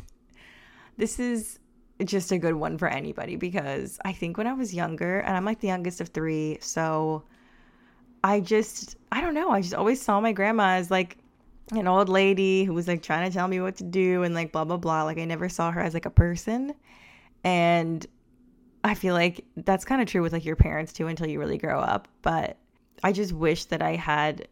This 0.97 1.19
is 1.19 1.57
just 2.05 2.31
a 2.31 2.37
good 2.37 2.53
one 2.53 2.77
for 2.77 2.87
anybody 2.87 3.35
because 3.35 3.97
I 4.05 4.11
think 4.13 4.37
when 4.37 4.45
I 4.45 4.53
was 4.53 4.71
younger, 4.71 5.19
and 5.19 5.35
I'm 5.35 5.45
like 5.45 5.59
the 5.59 5.67
youngest 5.67 5.99
of 5.99 6.09
three, 6.09 6.59
so 6.61 7.23
I 8.23 8.39
just, 8.39 8.97
I 9.11 9.21
don't 9.21 9.33
know, 9.33 9.49
I 9.49 9.61
just 9.61 9.73
always 9.73 9.99
saw 10.01 10.19
my 10.21 10.31
grandma 10.31 10.75
as 10.75 10.91
like 10.91 11.17
an 11.71 11.87
old 11.87 12.09
lady 12.09 12.63
who 12.63 12.73
was 12.73 12.87
like 12.87 13.01
trying 13.01 13.29
to 13.29 13.33
tell 13.33 13.47
me 13.47 13.61
what 13.61 13.77
to 13.77 13.83
do 13.83 14.23
and 14.23 14.35
like 14.35 14.51
blah, 14.51 14.65
blah, 14.65 14.77
blah. 14.77 15.03
Like 15.03 15.17
I 15.17 15.25
never 15.25 15.49
saw 15.49 15.71
her 15.71 15.81
as 15.81 15.93
like 15.93 16.05
a 16.05 16.11
person. 16.11 16.73
And 17.43 18.05
I 18.83 18.93
feel 18.93 19.13
like 19.13 19.45
that's 19.57 19.85
kind 19.85 20.01
of 20.01 20.07
true 20.07 20.21
with 20.21 20.33
like 20.33 20.45
your 20.45 20.55
parents 20.55 20.93
too 20.93 21.07
until 21.07 21.27
you 21.27 21.39
really 21.39 21.57
grow 21.57 21.79
up. 21.79 22.07
But 22.21 22.57
I 23.03 23.11
just 23.11 23.33
wish 23.33 23.65
that 23.65 23.81
I 23.81 23.95
had 23.95 24.47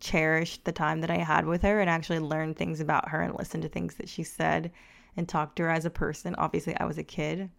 cherished 0.00 0.64
the 0.64 0.72
time 0.72 1.00
that 1.00 1.10
I 1.10 1.18
had 1.18 1.44
with 1.44 1.62
her 1.62 1.80
and 1.80 1.90
actually 1.90 2.20
learned 2.20 2.56
things 2.56 2.80
about 2.80 3.08
her 3.08 3.20
and 3.20 3.36
listened 3.36 3.64
to 3.64 3.68
things 3.68 3.96
that 3.96 4.08
she 4.08 4.22
said 4.22 4.70
and 5.16 5.28
talked 5.28 5.56
to 5.56 5.64
her 5.64 5.70
as 5.70 5.84
a 5.84 5.90
person. 5.90 6.34
Obviously, 6.38 6.76
I 6.76 6.84
was 6.84 6.98
a 6.98 7.04
kid, 7.04 7.50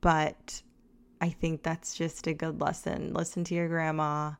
but 0.00 0.62
I 1.20 1.30
think 1.30 1.62
that's 1.62 1.94
just 1.94 2.26
a 2.26 2.34
good 2.34 2.60
lesson. 2.60 3.14
Listen 3.14 3.44
to 3.44 3.54
your 3.54 3.68
grandma 3.68 4.32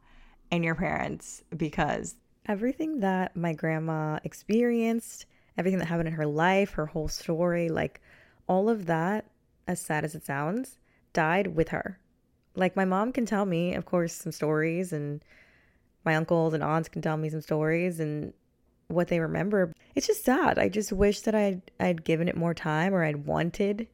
and 0.50 0.64
your 0.64 0.74
parents 0.74 1.42
because 1.56 2.14
everything 2.48 3.00
that 3.00 3.36
my 3.36 3.52
grandma 3.52 4.18
experienced, 4.24 5.26
everything 5.58 5.78
that 5.78 5.86
happened 5.86 6.08
in 6.08 6.14
her 6.14 6.26
life, 6.26 6.72
her 6.72 6.86
whole 6.86 7.08
story, 7.08 7.68
like 7.68 8.00
all 8.48 8.68
of 8.68 8.86
that, 8.86 9.26
as 9.66 9.80
sad 9.80 10.04
as 10.04 10.14
it 10.14 10.24
sounds, 10.24 10.78
died 11.12 11.46
with 11.48 11.68
her. 11.68 11.98
Like 12.54 12.74
my 12.74 12.86
mom 12.86 13.12
can 13.12 13.26
tell 13.26 13.44
me, 13.44 13.74
of 13.74 13.84
course, 13.84 14.14
some 14.14 14.32
stories 14.32 14.92
and 14.92 15.22
my 16.04 16.16
uncles 16.16 16.54
and 16.54 16.64
aunts 16.64 16.88
can 16.88 17.02
tell 17.02 17.18
me 17.18 17.28
some 17.28 17.42
stories 17.42 18.00
and 18.00 18.32
what 18.88 19.08
they 19.08 19.20
remember. 19.20 19.72
It's 19.94 20.06
just 20.06 20.24
sad. 20.24 20.58
I 20.58 20.70
just 20.70 20.90
wish 20.90 21.20
that 21.20 21.34
I'd 21.34 21.70
I'd 21.78 22.04
given 22.04 22.28
it 22.28 22.36
more 22.36 22.54
time 22.54 22.94
or 22.94 23.04
I'd 23.04 23.26
wanted 23.26 23.86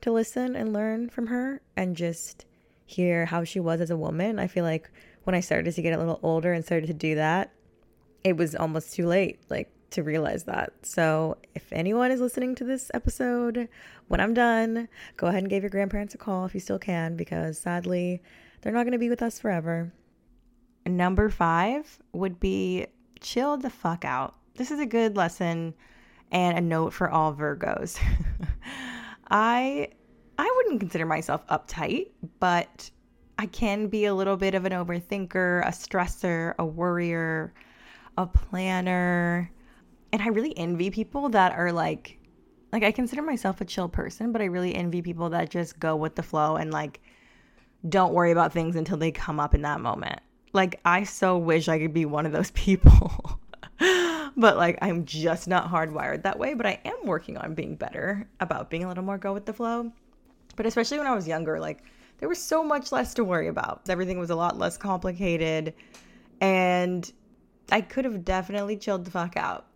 to 0.00 0.10
listen 0.10 0.56
and 0.56 0.72
learn 0.72 1.10
from 1.10 1.26
her 1.26 1.60
and 1.76 1.94
just 1.94 2.46
hear 2.86 3.26
how 3.26 3.44
she 3.44 3.60
was 3.60 3.82
as 3.82 3.90
a 3.90 3.96
woman. 3.96 4.38
I 4.38 4.46
feel 4.46 4.64
like 4.64 4.90
when 5.24 5.34
I 5.34 5.40
started 5.40 5.74
to 5.74 5.82
get 5.82 5.92
a 5.92 5.98
little 5.98 6.18
older 6.22 6.54
and 6.54 6.64
started 6.64 6.86
to 6.86 6.94
do 6.94 7.16
that, 7.16 7.52
it 8.24 8.36
was 8.36 8.54
almost 8.54 8.94
too 8.94 9.06
late 9.06 9.40
like 9.48 9.70
to 9.90 10.02
realize 10.02 10.44
that. 10.44 10.72
So, 10.82 11.36
if 11.54 11.72
anyone 11.72 12.10
is 12.10 12.20
listening 12.20 12.54
to 12.56 12.64
this 12.64 12.90
episode 12.94 13.68
when 14.08 14.20
I'm 14.20 14.34
done, 14.34 14.88
go 15.16 15.26
ahead 15.26 15.42
and 15.42 15.50
give 15.50 15.62
your 15.62 15.70
grandparents 15.70 16.14
a 16.14 16.18
call 16.18 16.44
if 16.44 16.54
you 16.54 16.60
still 16.60 16.78
can 16.78 17.16
because 17.16 17.58
sadly, 17.58 18.22
they're 18.60 18.72
not 18.72 18.84
going 18.84 18.92
to 18.92 18.98
be 18.98 19.08
with 19.08 19.22
us 19.22 19.38
forever. 19.38 19.92
Number 20.86 21.28
5 21.28 21.98
would 22.12 22.40
be 22.40 22.86
chill 23.20 23.56
the 23.56 23.70
fuck 23.70 24.04
out. 24.04 24.34
This 24.54 24.70
is 24.70 24.80
a 24.80 24.86
good 24.86 25.16
lesson 25.16 25.74
and 26.32 26.58
a 26.58 26.60
note 26.60 26.92
for 26.92 27.10
all 27.10 27.34
Virgos. 27.34 27.98
I 29.30 29.88
I 30.38 30.54
wouldn't 30.56 30.80
consider 30.80 31.04
myself 31.04 31.46
uptight, 31.48 32.10
but 32.38 32.90
I 33.38 33.46
can 33.46 33.88
be 33.88 34.06
a 34.06 34.14
little 34.14 34.36
bit 34.36 34.54
of 34.54 34.64
an 34.64 34.72
overthinker, 34.72 35.66
a 35.66 35.70
stressor, 35.70 36.54
a 36.58 36.64
worrier, 36.64 37.52
a 38.22 38.26
planner. 38.26 39.50
And 40.12 40.22
I 40.22 40.28
really 40.28 40.56
envy 40.56 40.90
people 40.90 41.28
that 41.30 41.52
are 41.52 41.72
like 41.72 42.18
like 42.72 42.82
I 42.84 42.92
consider 42.92 43.22
myself 43.22 43.60
a 43.60 43.64
chill 43.64 43.88
person, 43.88 44.32
but 44.32 44.40
I 44.40 44.44
really 44.44 44.74
envy 44.74 45.02
people 45.02 45.30
that 45.30 45.50
just 45.50 45.80
go 45.80 45.96
with 45.96 46.14
the 46.14 46.22
flow 46.22 46.56
and 46.56 46.72
like 46.72 47.00
don't 47.88 48.12
worry 48.12 48.30
about 48.30 48.52
things 48.52 48.76
until 48.76 48.96
they 48.96 49.10
come 49.10 49.40
up 49.40 49.54
in 49.54 49.62
that 49.62 49.80
moment. 49.80 50.20
Like, 50.52 50.80
I 50.84 51.04
so 51.04 51.38
wish 51.38 51.68
I 51.68 51.78
could 51.78 51.94
be 51.94 52.04
one 52.04 52.26
of 52.26 52.32
those 52.32 52.50
people. 52.54 53.40
but 54.36 54.56
like, 54.56 54.78
I'm 54.82 55.04
just 55.04 55.48
not 55.48 55.70
hardwired 55.70 56.22
that 56.22 56.38
way. 56.38 56.54
But 56.54 56.66
I 56.66 56.80
am 56.84 56.98
working 57.04 57.36
on 57.38 57.54
being 57.54 57.76
better 57.76 58.28
about 58.40 58.70
being 58.70 58.84
a 58.84 58.88
little 58.88 59.04
more 59.04 59.18
go 59.18 59.32
with 59.32 59.46
the 59.46 59.52
flow. 59.52 59.90
But 60.56 60.66
especially 60.66 60.98
when 60.98 61.06
I 61.06 61.14
was 61.14 61.26
younger, 61.26 61.58
like, 61.58 61.82
there 62.18 62.28
was 62.28 62.42
so 62.42 62.62
much 62.62 62.92
less 62.92 63.14
to 63.14 63.24
worry 63.24 63.48
about. 63.48 63.88
Everything 63.88 64.18
was 64.18 64.30
a 64.30 64.36
lot 64.36 64.58
less 64.58 64.76
complicated. 64.76 65.72
And 66.40 67.10
I 67.70 67.80
could 67.80 68.04
have 68.04 68.24
definitely 68.24 68.76
chilled 68.76 69.04
the 69.04 69.10
fuck 69.10 69.36
out. 69.36 69.66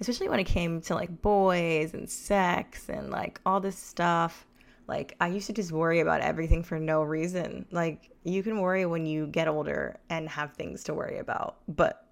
Especially 0.00 0.28
when 0.28 0.40
it 0.40 0.44
came 0.44 0.80
to 0.82 0.94
like 0.94 1.22
boys 1.22 1.94
and 1.94 2.08
sex 2.08 2.88
and 2.88 3.10
like 3.10 3.40
all 3.46 3.60
this 3.60 3.78
stuff. 3.78 4.46
Like, 4.88 5.14
I 5.20 5.28
used 5.28 5.46
to 5.46 5.52
just 5.52 5.70
worry 5.70 6.00
about 6.00 6.22
everything 6.22 6.62
for 6.64 6.78
no 6.78 7.02
reason. 7.02 7.66
Like, 7.70 8.10
you 8.24 8.42
can 8.42 8.60
worry 8.60 8.84
when 8.84 9.06
you 9.06 9.26
get 9.28 9.46
older 9.46 9.96
and 10.10 10.28
have 10.28 10.54
things 10.54 10.82
to 10.84 10.94
worry 10.94 11.18
about. 11.18 11.58
But 11.68 12.06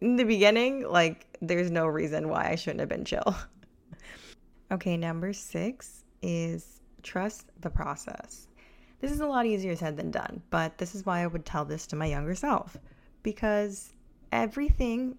in 0.00 0.16
the 0.16 0.24
beginning, 0.24 0.86
like, 0.88 1.26
there's 1.40 1.70
no 1.70 1.86
reason 1.86 2.28
why 2.28 2.50
I 2.50 2.56
shouldn't 2.56 2.80
have 2.80 2.88
been 2.88 3.04
chill. 3.04 3.36
okay, 4.72 4.96
number 4.96 5.32
six 5.32 6.04
is 6.20 6.80
trust 7.02 7.46
the 7.60 7.70
process. 7.70 8.48
This 9.00 9.12
is 9.12 9.20
a 9.20 9.26
lot 9.26 9.46
easier 9.46 9.76
said 9.76 9.96
than 9.96 10.10
done, 10.10 10.42
but 10.50 10.76
this 10.76 10.94
is 10.96 11.06
why 11.06 11.22
I 11.22 11.26
would 11.28 11.46
tell 11.46 11.64
this 11.64 11.86
to 11.88 11.96
my 11.96 12.06
younger 12.06 12.34
self 12.34 12.76
because 13.22 13.92
everything 14.32 15.16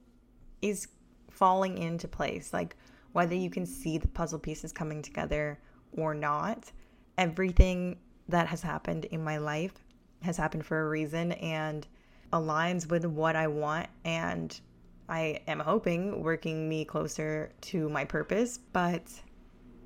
is 0.61 0.87
falling 1.29 1.77
into 1.77 2.07
place. 2.07 2.53
Like, 2.53 2.75
whether 3.11 3.35
you 3.35 3.49
can 3.49 3.65
see 3.65 3.97
the 3.97 4.07
puzzle 4.07 4.39
pieces 4.39 4.71
coming 4.71 5.01
together 5.01 5.59
or 5.93 6.13
not, 6.13 6.71
everything 7.17 7.97
that 8.27 8.47
has 8.47 8.61
happened 8.61 9.05
in 9.05 9.23
my 9.23 9.37
life 9.37 9.73
has 10.21 10.37
happened 10.37 10.65
for 10.65 10.85
a 10.85 10.89
reason 10.89 11.31
and 11.33 11.87
aligns 12.31 12.89
with 12.89 13.05
what 13.05 13.35
I 13.35 13.47
want 13.47 13.87
and 14.05 14.59
I 15.07 15.41
am 15.47 15.59
hoping 15.59 16.21
working 16.21 16.69
me 16.69 16.85
closer 16.85 17.51
to 17.61 17.89
my 17.89 18.05
purpose, 18.05 18.59
but 18.71 19.01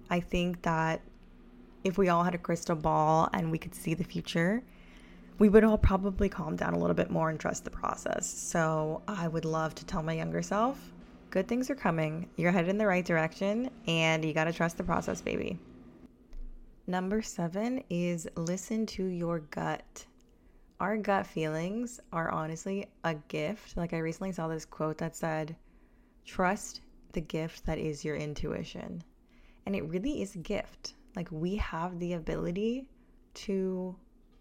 I 0.10 0.20
think 0.20 0.62
that 0.64 1.02
if 1.86 1.98
we 1.98 2.10
all 2.10 2.24
had 2.24 2.36
a 2.36 2.38
crystal 2.38 2.76
ball 2.76 3.30
and 3.34 3.50
we 3.50 3.58
could 3.58 3.74
see 3.74 3.94
the 3.94 4.04
future, 4.04 4.64
we 5.40 5.50
would 5.50 5.64
all 5.64 5.78
probably 5.78 6.30
calm 6.30 6.56
down 6.56 6.74
a 6.74 6.80
little 6.80 6.96
bit 6.96 7.10
more 7.10 7.30
and 7.30 7.40
trust 7.40 7.64
the 7.64 7.72
process. 7.72 8.28
So 8.28 9.02
I 9.08 9.28
would 9.28 9.46
love 9.46 9.76
to 9.76 9.86
tell 9.86 10.04
my 10.04 10.14
younger 10.14 10.42
self 10.42 10.94
good 11.34 11.48
things 11.48 11.68
are 11.72 11.76
coming. 11.76 12.30
You're 12.36 12.52
headed 12.52 12.70
in 12.70 12.78
the 12.78 12.86
right 12.86 13.04
direction 13.04 13.72
and 13.88 14.24
you 14.24 14.34
got 14.34 14.44
to 14.44 14.54
trust 14.54 14.78
the 14.78 14.84
process, 14.84 15.20
baby. 15.20 15.58
Number 16.86 17.24
seven 17.24 17.84
is 17.90 18.28
listen 18.36 18.86
to 18.86 19.06
your 19.06 19.40
gut. 19.40 20.06
Our 20.80 20.96
gut 20.96 21.26
feelings 21.26 22.00
are 22.12 22.30
honestly 22.30 22.86
a 23.04 23.16
gift. 23.30 23.76
Like 23.76 23.94
I 23.94 23.98
recently 23.98 24.32
saw 24.32 24.48
this 24.48 24.64
quote 24.64 25.00
that 25.00 25.16
said, 25.16 25.56
Trust 26.24 26.82
the 27.14 27.22
gift 27.22 27.66
that 27.66 27.80
is 27.80 28.06
your 28.06 28.16
intuition. 28.16 29.04
And 29.66 29.76
it 29.76 29.90
really 29.90 30.22
is 30.22 30.36
a 30.36 30.38
gift. 30.38 30.94
Like 31.16 31.30
we 31.32 31.56
have 31.56 31.98
the 31.98 32.14
ability 32.14 32.86
to 33.34 33.96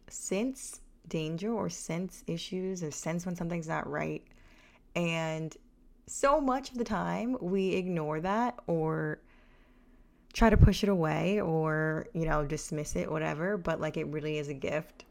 sense 0.08 0.81
danger 1.08 1.52
or 1.52 1.68
sense 1.68 2.24
issues 2.26 2.82
or 2.82 2.90
sense 2.90 3.26
when 3.26 3.36
something's 3.36 3.68
not 3.68 3.88
right. 3.88 4.22
And 4.94 5.56
so 6.06 6.40
much 6.40 6.70
of 6.70 6.78
the 6.78 6.84
time 6.84 7.36
we 7.40 7.74
ignore 7.74 8.20
that 8.20 8.58
or 8.66 9.20
try 10.32 10.50
to 10.50 10.56
push 10.56 10.82
it 10.82 10.88
away 10.88 11.40
or, 11.40 12.06
you 12.14 12.24
know, 12.26 12.44
dismiss 12.44 12.96
it, 12.96 13.10
whatever. 13.10 13.56
But 13.56 13.80
like 13.80 13.96
it 13.96 14.06
really 14.06 14.38
is 14.38 14.48
a 14.48 14.54
gift. 14.54 15.04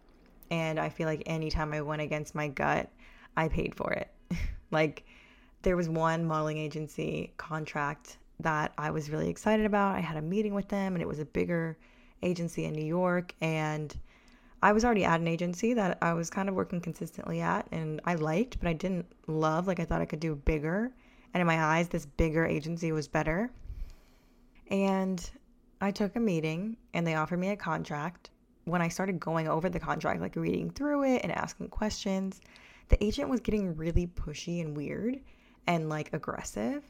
And 0.50 0.80
I 0.80 0.90
feel 0.90 1.08
like 1.08 1.24
anytime 1.26 1.74
I 1.74 1.82
went 1.82 2.02
against 2.02 2.36
my 2.36 2.48
gut, 2.48 2.90
I 3.38 3.48
paid 3.48 3.76
for 3.76 3.92
it. 3.94 4.10
like 4.72 5.06
there 5.62 5.78
was 5.78 5.88
one 5.88 6.26
modeling 6.26 6.58
agency 6.58 7.34
contract 7.38 8.18
that 8.40 8.74
I 8.78 8.90
was 8.90 9.10
really 9.10 9.30
excited 9.30 9.66
about. 9.66 9.96
I 9.96 10.00
had 10.00 10.18
a 10.18 10.22
meeting 10.22 10.54
with 10.54 10.68
them 10.68 10.94
and 10.94 11.02
it 11.02 11.08
was 11.08 11.20
a 11.20 11.26
bigger 11.26 11.78
agency 12.24 12.66
in 12.66 12.74
New 12.74 12.86
York. 12.86 13.34
And 13.42 13.96
I 14.64 14.74
was 14.74 14.86
already 14.86 15.04
at 15.04 15.20
an 15.20 15.28
agency 15.28 15.74
that 15.74 15.98
I 16.02 16.14
was 16.14 16.30
kind 16.30 16.48
of 16.48 16.56
working 16.56 16.82
consistently 16.82 17.42
at 17.42 17.68
and 17.72 18.00
I 18.06 18.16
liked, 18.16 18.60
but 18.60 18.68
I 18.68 18.74
didn't 18.74 19.08
love. 19.28 19.68
Like 19.68 19.80
I 19.80 19.86
thought 19.86 20.02
I 20.02 20.06
could 20.06 20.20
do 20.20 20.36
bigger. 20.36 20.92
And 21.34 21.42
in 21.42 21.48
my 21.48 21.64
eyes, 21.64 21.88
this 21.90 22.06
bigger 22.06 22.46
agency 22.46 22.92
was 22.92 23.08
better. 23.08 23.52
And 24.70 25.30
I 25.80 25.92
took 25.92 26.16
a 26.16 26.20
meeting 26.20 26.78
and 26.94 27.08
they 27.08 27.16
offered 27.16 27.40
me 27.40 27.50
a 27.50 27.56
contract. 27.56 28.30
When 28.66 28.82
I 28.82 28.90
started 28.90 29.20
going 29.20 29.48
over 29.48 29.70
the 29.70 29.80
contract, 29.80 30.22
like 30.22 30.36
reading 30.36 30.70
through 30.70 31.04
it 31.06 31.22
and 31.24 31.32
asking 31.32 31.70
questions, 31.70 32.40
the 32.90 33.04
agent 33.04 33.30
was 33.30 33.40
getting 33.40 33.76
really 33.76 34.06
pushy 34.06 34.62
and 34.62 34.78
weird 34.78 35.20
and 35.66 35.90
like 35.90 36.14
aggressive. 36.14 36.84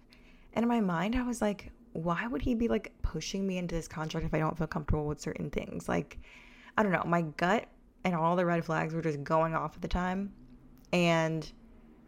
And 0.54 0.64
in 0.64 0.70
my 0.70 0.82
mind, 0.82 1.16
I 1.16 1.24
was 1.24 1.42
like, 1.42 1.72
why 1.94 2.28
would 2.28 2.42
he 2.42 2.56
be 2.56 2.68
like 2.68 2.92
pushing 3.02 3.48
me 3.48 3.58
into 3.58 3.76
this 3.76 3.88
contract 3.88 4.26
if 4.26 4.34
I 4.34 4.40
don't 4.40 4.58
feel 4.58 4.68
comfortable 4.68 5.06
with 5.06 5.22
certain 5.22 5.50
things? 5.50 5.88
Like, 5.88 6.20
I 6.78 6.84
don't 6.84 6.92
know. 6.92 7.04
My 7.06 7.22
gut 7.22 7.68
and 8.04 8.16
all 8.16 8.36
the 8.36 8.46
red 8.46 8.66
flags 8.66 8.94
were 8.94 9.02
just 9.02 9.24
going 9.24 9.54
off 9.54 9.76
at 9.76 9.82
the 9.82 9.88
time. 9.88 10.34
And 10.94 11.50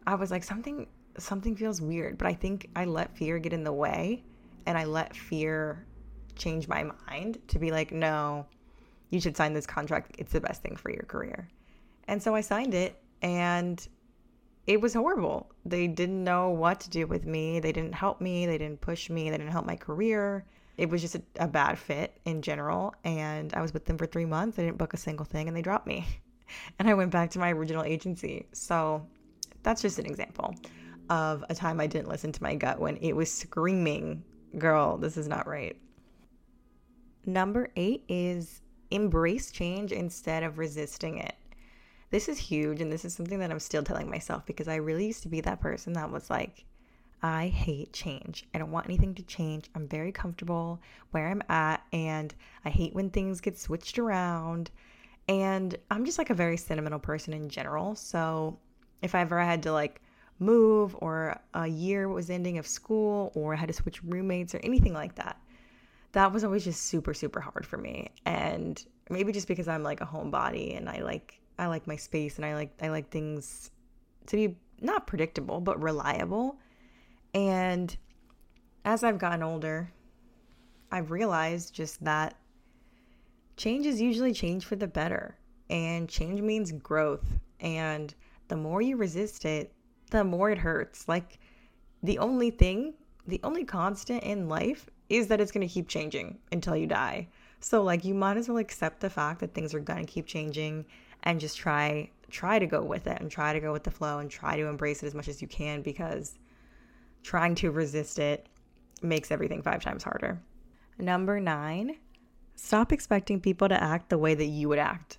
I 0.05 0.15
was 0.15 0.32
like, 0.32 0.43
something 0.43 0.88
something 1.17 1.55
feels 1.55 1.82
weird, 1.82 2.17
but 2.17 2.27
I 2.27 2.34
think 2.34 2.70
I 2.75 2.86
let 2.86 3.15
fear 3.15 3.38
get 3.39 3.53
in 3.53 3.63
the 3.63 3.74
way 3.74 4.24
and 4.65 4.77
I 4.77 4.86
let 4.86 5.15
fear 5.15 5.86
change 6.36 6.67
my 6.67 6.89
mind 7.08 7.39
to 7.50 7.60
be 7.60 7.72
like, 7.72 7.91
no, 7.91 8.48
you 9.10 9.20
should 9.20 9.38
sign 9.38 9.53
this 9.53 9.67
contract. 9.67 10.15
It's 10.17 10.34
the 10.34 10.41
best 10.41 10.63
thing 10.63 10.75
for 10.75 10.89
your 10.89 11.03
career. 11.03 11.50
And 12.08 12.22
so 12.22 12.34
I 12.34 12.41
signed 12.41 12.74
it 12.74 13.00
and 13.22 13.86
it 14.65 14.82
was 14.82 14.93
horrible. 14.93 15.51
They 15.65 15.88
didn't 15.88 16.24
know 16.24 16.50
what 16.50 16.79
to 16.82 16.89
do 16.89 17.05
with 17.05 17.25
me. 17.25 17.60
They 17.60 17.72
didn't 17.72 17.93
help 17.93 18.22
me. 18.22 18.46
They 18.46 18.58
didn't 18.58 18.82
push 18.82 19.10
me. 19.10 19.29
They 19.29 19.38
didn't 19.38 19.51
help 19.51 19.65
my 19.65 19.75
career. 19.75 20.46
It 20.77 20.89
was 20.89 21.01
just 21.01 21.15
a, 21.15 21.22
a 21.39 21.48
bad 21.48 21.77
fit 21.77 22.20
in 22.25 22.42
general. 22.42 22.94
And 23.03 23.53
I 23.53 23.62
was 23.62 23.74
with 23.74 23.86
them 23.86 23.98
for 23.98 24.06
three 24.06 24.25
months. 24.25 24.58
I 24.58 24.63
didn't 24.63 24.77
book 24.77 24.94
a 24.94 24.98
single 24.98 25.25
thing 25.25 25.48
and 25.48 25.56
they 25.56 25.62
dropped 25.62 25.88
me. 25.88 26.06
And 26.77 26.88
I 26.88 26.94
went 26.94 27.10
back 27.10 27.32
to 27.32 27.39
my 27.39 27.51
original 27.51 27.84
agency. 27.84 28.46
So 28.51 29.08
that's 29.63 29.82
just 29.82 29.98
an 29.98 30.06
example 30.06 30.53
of 31.10 31.44
a 31.50 31.56
time 31.56 31.80
I 31.80 31.88
didn't 31.88 32.10
listen 32.10 32.32
to 32.32 32.44
my 32.44 32.53
gut 32.53 32.80
when 32.80 32.98
it 32.98 33.13
was 33.13 33.32
screaming, 33.32 34.24
girl, 34.60 34.98
this 34.98 35.18
is 35.18 35.27
not 35.27 35.48
right. 35.48 35.75
Number 37.25 37.70
eight 37.75 38.03
is 38.08 38.62
embrace 38.92 39.51
change 39.51 39.92
instead 39.92 40.44
of 40.44 40.58
resisting 40.58 41.18
it. 41.18 41.36
This 42.12 42.30
is 42.30 42.38
huge, 42.38 42.80
and 42.80 42.92
this 42.92 43.06
is 43.06 43.13
something 43.15 43.39
that 43.39 43.50
I'm 43.50 43.60
still 43.60 43.82
telling 43.82 44.10
myself 44.10 44.46
because 44.46 44.68
I 44.68 44.75
really 44.75 45.08
used 45.08 45.24
to 45.24 45.30
be 45.30 45.42
that 45.42 45.60
person 45.60 45.94
that 45.94 46.12
was 46.12 46.30
like, 46.30 46.65
I 47.24 47.48
hate 47.48 47.94
change. 47.94 48.46
I 48.53 48.58
don't 48.58 48.72
want 48.72 48.86
anything 48.86 49.15
to 49.15 49.24
change. 49.24 49.70
I'm 49.74 49.88
very 49.88 50.12
comfortable 50.12 50.82
where 51.12 51.30
I'm 51.30 51.42
at, 51.48 51.82
and 51.94 52.36
I 52.65 52.70
hate 52.70 52.94
when 52.94 53.10
things 53.10 53.39
get 53.39 53.58
switched 53.58 53.98
around. 53.98 54.70
And 55.30 55.77
I'm 55.89 56.03
just 56.03 56.18
like 56.18 56.30
a 56.30 56.36
very 56.36 56.58
sentimental 56.58 57.00
person 57.00 57.34
in 57.34 57.48
general. 57.48 57.96
So 57.96 58.60
if 59.01 59.15
I 59.15 59.22
ever 59.22 59.39
had 59.39 59.63
to 59.63 59.72
like 59.72 60.01
move 60.39 60.96
or 61.00 61.39
a 61.53 61.65
year 61.65 62.10
was 62.10 62.30
ending 62.30 62.58
of 62.58 62.68
school 62.68 63.32
or 63.36 63.53
I 63.53 63.58
had 63.58 63.70
to 63.70 63.74
switch 63.74 64.03
roommates 64.03 64.53
or 64.53 64.60
anything 64.63 64.94
like 64.94 65.15
that, 65.15 65.39
that 66.12 66.32
was 66.32 66.44
always 66.44 66.65
just 66.65 66.84
super, 66.88 67.13
super 67.13 67.39
hard 67.39 67.65
for 67.65 67.77
me. 67.77 68.10
And 68.25 68.84
maybe 69.10 69.32
just 69.32 69.48
because 69.48 69.70
I'm 69.70 69.84
like 69.84 70.01
a 70.01 70.06
homebody 70.06 70.75
and 70.75 70.89
I 70.89 71.01
like 71.01 71.39
I 71.58 71.68
like 71.68 71.88
my 71.88 71.96
space 71.96 72.36
and 72.36 72.46
I 72.46 72.56
like 72.56 72.74
I 72.82 72.89
like 72.89 73.10
things 73.10 73.72
to 74.27 74.36
be 74.36 74.58
not 74.82 75.08
predictable 75.08 75.62
but 75.62 75.82
reliable. 75.82 76.58
And 77.34 77.96
as 78.86 79.04
I've 79.04 79.18
gotten 79.18 79.44
older, 79.44 79.92
I've 80.92 81.12
realized 81.12 81.74
just 81.74 82.04
that 82.04 82.36
change 83.58 83.86
is 83.86 84.02
usually 84.02 84.34
change 84.34 84.66
for 84.66 84.75
the 84.75 84.88
better. 84.88 85.38
And 85.70 86.08
change 86.08 86.42
means 86.42 86.72
growth. 86.72 87.25
And 87.60 88.13
the 88.48 88.56
more 88.56 88.82
you 88.82 88.98
resist 88.98 89.46
it, 89.46 89.74
the 90.12 90.24
more 90.24 90.52
it 90.52 90.58
hurts. 90.58 91.08
Like 91.08 91.40
the 92.04 92.20
only 92.20 92.52
thing, 92.52 92.94
the 93.25 93.40
only 93.44 93.63
constant 93.63 94.24
in 94.24 94.48
life 94.48 94.90
is 95.10 95.28
that 95.28 95.42
it's 95.42 95.52
going 95.52 95.68
to 95.68 95.74
keep 95.74 95.88
changing 95.88 96.38
until 96.52 96.75
you 96.75 96.88
die. 96.88 97.28
So 97.60 97.82
like 97.82 98.04
you 98.04 98.13
might 98.13 98.38
as 98.38 98.50
well 98.50 98.58
accept 98.58 99.00
the 99.00 99.10
fact 99.10 99.40
that 99.40 99.54
things 99.54 99.74
are 99.74 99.80
going 99.80 100.06
to 100.06 100.12
keep 100.12 100.25
changing 100.25 100.86
and 101.24 101.40
just 101.40 101.58
try 101.58 102.10
try 102.30 102.60
to 102.60 102.66
go 102.66 102.84
with 102.84 103.08
it 103.08 103.22
and 103.22 103.30
try 103.30 103.54
to 103.54 103.60
go 103.60 103.72
with 103.72 103.84
the 103.84 103.92
flow 103.92 104.18
and 104.18 104.30
try 104.30 104.58
to 104.58 104.66
embrace 104.66 105.04
it 105.04 105.06
as 105.06 105.13
much 105.13 105.28
as 105.28 105.42
you 105.42 105.48
can 105.48 105.82
because 105.82 106.40
trying 107.24 107.56
to 107.56 107.72
resist 107.72 108.20
it 108.20 108.48
makes 109.01 109.32
everything 109.32 109.62
five 109.62 109.82
times 109.82 110.03
harder. 110.03 110.42
Number 110.98 111.39
9, 111.39 111.98
stop 112.56 112.92
expecting 112.92 113.42
people 113.42 113.68
to 113.68 113.84
act 113.84 114.10
the 114.10 114.18
way 114.18 114.36
that 114.36 114.46
you 114.46 114.70
would 114.70 114.80
act. 114.80 115.18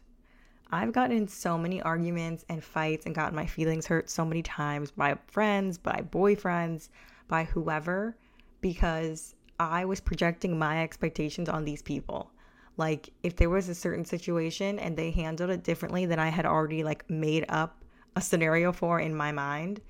I've 0.70 0.92
gotten 0.92 1.16
in 1.16 1.28
so 1.28 1.58
many 1.58 1.82
arguments 1.82 2.44
and 2.48 2.62
fights 2.62 3.06
and 3.06 3.14
gotten 3.14 3.36
my 3.36 3.46
feelings 3.46 3.86
hurt 3.86 4.10
so 4.10 4.24
many 4.24 4.42
times 4.42 4.90
by 4.90 5.16
friends, 5.26 5.78
by 5.78 6.04
boyfriends, 6.10 6.88
by 7.28 7.44
whoever 7.44 8.16
because 8.60 9.34
I 9.60 9.84
was 9.84 10.00
projecting 10.00 10.58
my 10.58 10.82
expectations 10.82 11.48
on 11.48 11.64
these 11.64 11.82
people. 11.82 12.30
Like 12.76 13.10
if 13.22 13.36
there 13.36 13.50
was 13.50 13.68
a 13.68 13.74
certain 13.74 14.04
situation 14.04 14.78
and 14.78 14.96
they 14.96 15.10
handled 15.10 15.50
it 15.50 15.62
differently 15.62 16.06
than 16.06 16.18
I 16.18 16.28
had 16.28 16.46
already 16.46 16.82
like 16.82 17.08
made 17.08 17.44
up 17.48 17.84
a 18.16 18.20
scenario 18.20 18.72
for 18.72 19.00
in 19.00 19.14
my 19.14 19.32
mind, 19.32 19.80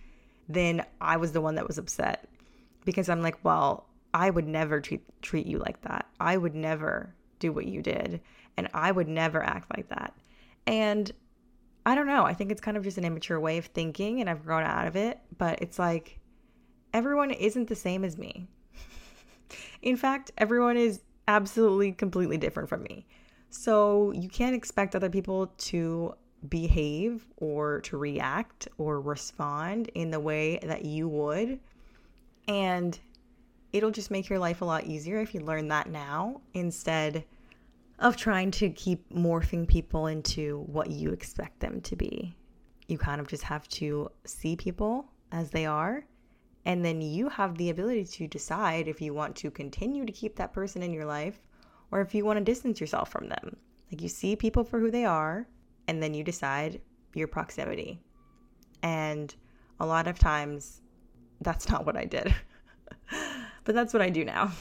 then 0.49 0.85
I 1.01 1.17
was 1.17 1.33
the 1.33 1.41
one 1.41 1.55
that 1.57 1.67
was 1.67 1.79
upset 1.79 2.29
because 2.85 3.09
I'm 3.09 3.23
like, 3.23 3.43
well, 3.45 3.87
I 4.13 4.31
would 4.31 4.47
never 4.47 4.81
treat 4.81 5.03
treat 5.23 5.47
you 5.47 5.59
like 5.59 5.81
that. 5.83 6.07
I 6.21 6.37
would 6.37 6.55
never 6.55 7.15
do 7.39 7.53
what 7.53 7.67
you 7.67 7.83
did 7.83 8.21
and 8.57 8.69
I 8.73 8.93
would 8.93 9.09
never 9.09 9.43
act 9.43 9.71
like 9.77 9.89
that. 9.89 10.15
And 10.67 11.11
I 11.87 11.95
don't 11.95 12.07
know, 12.07 12.25
I 12.25 12.33
think 12.33 12.51
it's 12.51 12.61
kind 12.61 12.77
of 12.77 12.85
just 12.85 12.97
an 12.97 13.05
immature 13.05 13.39
way 13.39 13.59
of 13.59 13.67
thinking 13.67 14.21
and 14.21 14.31
I've 14.31 14.45
grown 14.45 14.63
out 14.63 14.87
of 14.87 14.97
it, 14.97 15.19
but 15.37 15.61
it's 15.61 15.79
like 15.79 16.19
everyone 16.93 17.31
isn't 17.31 17.69
the 17.69 17.75
same 17.75 18.05
as 18.05 18.17
me. 18.17 18.49
In 19.83 19.97
fact, 19.97 20.31
everyone 20.39 20.77
is 20.77 21.03
absolutely 21.29 21.93
completely 21.93 22.39
different 22.39 22.69
from 22.69 22.83
me. 22.83 23.07
So 23.51 24.13
you 24.13 24.29
can't 24.29 24.55
expect 24.55 24.97
other 24.97 25.11
people 25.11 25.49
to 25.59 26.15
behave 26.49 27.27
or 27.37 27.81
to 27.83 27.97
react 27.97 28.69
or 28.79 29.01
respond 29.01 29.89
in 29.95 30.11
the 30.11 30.21
way 30.21 30.59
that 30.63 30.85
you 30.85 31.09
would. 31.09 31.61
And 32.49 32.99
it'll 33.73 33.91
just 33.91 34.11
make 34.11 34.29
your 34.29 34.39
life 34.39 34.61
a 34.61 34.65
lot 34.65 34.85
easier 34.85 35.19
if 35.19 35.35
you 35.35 35.41
learn 35.41 35.69
that 35.69 35.89
now 35.89 36.41
instead 36.53 37.25
of 37.99 38.17
trying 38.17 38.51
to 38.51 38.71
keep 38.71 39.09
morphing 39.13 39.67
people 39.67 40.07
into 40.07 40.65
what 40.67 40.91
you 40.91 41.11
expect 41.11 41.61
them 41.61 41.81
to 41.83 41.97
be. 41.97 42.35
You 42.89 42.99
kind 42.99 43.21
of 43.21 43.29
just 43.29 43.45
have 43.45 43.69
to 43.69 44.11
see 44.25 44.57
people 44.57 45.07
as 45.33 45.51
they 45.51 45.65
are 45.65 46.05
and 46.65 46.85
then 46.85 47.01
you 47.01 47.29
have 47.29 47.57
the 47.57 47.71
ability 47.71 48.05
to 48.05 48.27
decide 48.27 48.89
if 48.89 49.01
you 49.01 49.13
want 49.13 49.37
to 49.37 49.51
continue 49.51 50.07
to 50.07 50.13
keep 50.13 50.37
that 50.37 50.53
person 50.53 50.83
in 50.83 50.93
your 50.93 51.05
life 51.05 51.39
or 51.91 52.01
if 52.01 52.15
you 52.15 52.25
want 52.25 52.39
to 52.39 52.45
distance 52.45 52.81
yourself 52.81 53.11
from 53.11 53.29
them. 53.29 53.57
Like 53.93 54.01
you 54.01 54.09
see 54.09 54.35
people 54.35 54.65
for 54.65 54.81
who 54.81 54.91
they 54.91 55.05
are, 55.05 55.47
and 55.88 56.03
then 56.03 56.14
you 56.14 56.25
decide 56.25 56.81
your 57.14 57.29
proximity. 57.29 58.01
And 58.83 59.35
a 59.81 59.87
lot 59.87 60.07
of 60.07 60.18
times, 60.18 60.83
that's 61.40 61.68
not 61.70 61.87
what 61.87 61.97
I 61.97 62.05
did. 62.05 62.35
but 63.64 63.75
that's 63.75 63.92
what 63.92 64.03
I 64.03 64.11
do 64.11 64.25
now. 64.25 64.53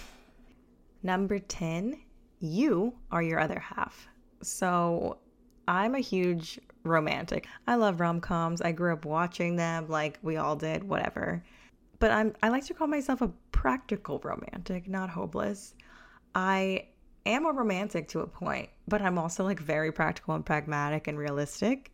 Number 1.01 1.39
10, 1.39 1.99
you 2.39 2.93
are 3.11 3.21
your 3.21 3.39
other 3.39 3.59
half. 3.59 4.07
So 4.41 5.17
I'm 5.67 5.95
a 5.95 5.99
huge 5.99 6.59
romantic. 6.83 7.47
I 7.67 7.75
love 7.75 7.99
rom 7.99 8.19
coms. 8.21 8.61
I 8.61 8.71
grew 8.71 8.93
up 8.93 9.05
watching 9.05 9.55
them 9.55 9.87
like 9.87 10.19
we 10.21 10.37
all 10.37 10.55
did, 10.55 10.83
whatever 10.83 11.43
but 12.03 12.11
I'm 12.11 12.33
I 12.43 12.49
like 12.49 12.65
to 12.65 12.73
call 12.73 12.87
myself 12.87 13.21
a 13.21 13.29
practical 13.53 14.19
romantic, 14.25 14.89
not 14.89 15.09
hopeless. 15.09 15.73
I 16.35 16.87
am 17.25 17.45
a 17.45 17.53
romantic 17.53 18.09
to 18.09 18.19
a 18.19 18.27
point, 18.27 18.67
but 18.87 19.01
I'm 19.01 19.17
also 19.17 19.43
like 19.43 19.59
very 19.59 19.91
practical 19.91 20.35
and 20.35 20.45
pragmatic 20.45 21.07
and 21.07 21.17
realistic. 21.17 21.91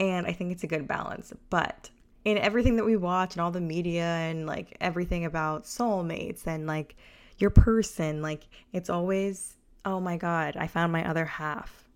And 0.00 0.26
I 0.26 0.32
think 0.32 0.52
it's 0.52 0.64
a 0.64 0.68
good 0.68 0.88
balance. 0.88 1.32
But 1.50 1.90
in 2.24 2.38
everything 2.38 2.76
that 2.76 2.84
we 2.84 2.96
watch 2.96 3.34
and 3.34 3.40
all 3.40 3.50
the 3.50 3.60
media 3.60 4.04
and 4.04 4.46
like 4.46 4.76
everything 4.80 5.24
about 5.24 5.64
soulmates 5.64 6.46
and 6.46 6.66
like 6.66 6.96
your 7.38 7.50
person, 7.50 8.22
like 8.22 8.48
it's 8.72 8.90
always, 8.90 9.56
oh 9.84 10.00
my 10.00 10.16
God, 10.16 10.56
I 10.56 10.66
found 10.66 10.92
my 10.92 11.08
other 11.08 11.24
half. 11.24 11.88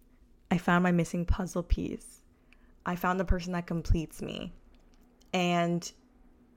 I 0.51 0.59
found 0.59 0.83
my 0.83 0.93
missing 0.93 1.25
puzzle 1.25 1.63
piece. 1.63 2.23
I 2.87 2.97
found 2.97 3.19
the 3.19 3.25
person 3.25 3.53
that 3.53 3.67
completes 3.67 4.23
me. 4.23 4.53
And 5.35 5.91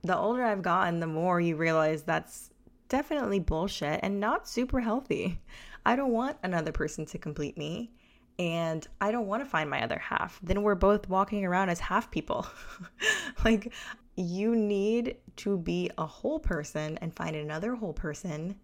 the 0.02 0.16
older 0.16 0.42
I've 0.44 0.62
gotten, 0.62 1.00
the 1.00 1.06
more 1.06 1.40
you 1.40 1.56
realize 1.56 2.02
that's 2.02 2.50
definitely 2.88 3.38
bullshit 3.38 4.00
and 4.02 4.20
not 4.20 4.48
super 4.48 4.80
healthy. 4.80 5.40
I 5.84 5.96
don't 5.96 6.12
want 6.12 6.36
another 6.42 6.72
person 6.72 7.06
to 7.06 7.18
complete 7.18 7.56
me 7.56 7.92
and 8.38 8.86
I 9.00 9.12
don't 9.12 9.26
want 9.26 9.42
to 9.42 9.48
find 9.48 9.68
my 9.68 9.82
other 9.82 9.98
half. 9.98 10.40
Then 10.42 10.62
we're 10.62 10.74
both 10.74 11.08
walking 11.08 11.44
around 11.44 11.68
as 11.68 11.80
half 11.80 12.10
people. 12.10 12.46
like, 13.44 13.72
you 14.16 14.54
need 14.54 15.16
to 15.36 15.58
be 15.58 15.90
a 15.98 16.06
whole 16.06 16.38
person 16.38 16.98
and 16.98 17.14
find 17.14 17.36
another 17.36 17.74
whole 17.74 17.92
person 17.92 18.56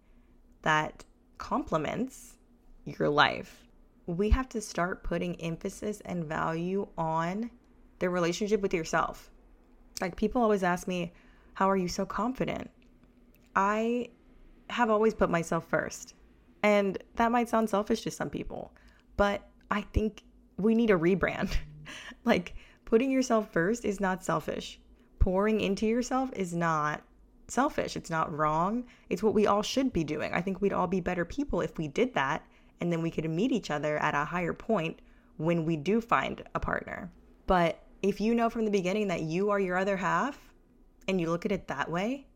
that 0.61 1.05
complements 1.37 2.37
your 2.85 3.09
life. 3.09 3.67
We 4.05 4.29
have 4.31 4.49
to 4.49 4.61
start 4.61 5.03
putting 5.03 5.39
emphasis 5.41 6.01
and 6.05 6.25
value 6.25 6.87
on 6.97 7.51
the 7.99 8.09
relationship 8.09 8.61
with 8.61 8.73
yourself. 8.73 9.29
Like, 10.01 10.15
people 10.15 10.41
always 10.41 10.63
ask 10.63 10.87
me, 10.87 11.13
how 11.53 11.69
are 11.69 11.77
you 11.77 11.87
so 11.87 12.05
confident? 12.05 12.69
I 13.55 14.09
have 14.69 14.89
always 14.89 15.13
put 15.13 15.29
myself 15.29 15.67
first. 15.67 16.13
And 16.63 16.97
that 17.15 17.31
might 17.31 17.49
sound 17.49 17.69
selfish 17.69 18.01
to 18.01 18.11
some 18.11 18.29
people, 18.29 18.73
but 19.17 19.47
I 19.71 19.81
think 19.81 20.23
we 20.57 20.75
need 20.75 20.89
a 20.91 20.97
rebrand. 20.97 21.55
like, 22.25 22.55
putting 22.85 23.11
yourself 23.11 23.51
first 23.51 23.85
is 23.85 23.99
not 23.99 24.23
selfish. 24.23 24.79
Pouring 25.19 25.61
into 25.61 25.85
yourself 25.85 26.31
is 26.33 26.53
not 26.53 27.01
selfish. 27.47 27.95
It's 27.95 28.09
not 28.09 28.35
wrong. 28.35 28.85
It's 29.09 29.23
what 29.23 29.33
we 29.33 29.47
all 29.47 29.61
should 29.61 29.93
be 29.93 30.03
doing. 30.03 30.33
I 30.33 30.41
think 30.41 30.61
we'd 30.61 30.73
all 30.73 30.87
be 30.87 31.01
better 31.01 31.25
people 31.25 31.61
if 31.61 31.77
we 31.77 31.87
did 31.87 32.13
that 32.13 32.45
and 32.81 32.91
then 32.91 33.01
we 33.01 33.11
could 33.11 33.29
meet 33.29 33.51
each 33.51 33.71
other 33.71 33.97
at 33.97 34.15
a 34.15 34.25
higher 34.25 34.53
point 34.53 34.99
when 35.37 35.65
we 35.65 35.75
do 35.75 36.01
find 36.01 36.43
a 36.55 36.59
partner. 36.59 37.11
But 37.47 37.83
if 38.01 38.21
you 38.21 38.35
know 38.35 38.49
from 38.49 38.65
the 38.65 38.71
beginning 38.71 39.07
that 39.07 39.21
you 39.21 39.49
are 39.49 39.59
your 39.59 39.77
other 39.77 39.97
half 39.97 40.39
and 41.07 41.19
you 41.19 41.29
look 41.29 41.45
at 41.45 41.51
it 41.51 41.67
that 41.67 41.89
way, 41.89 42.27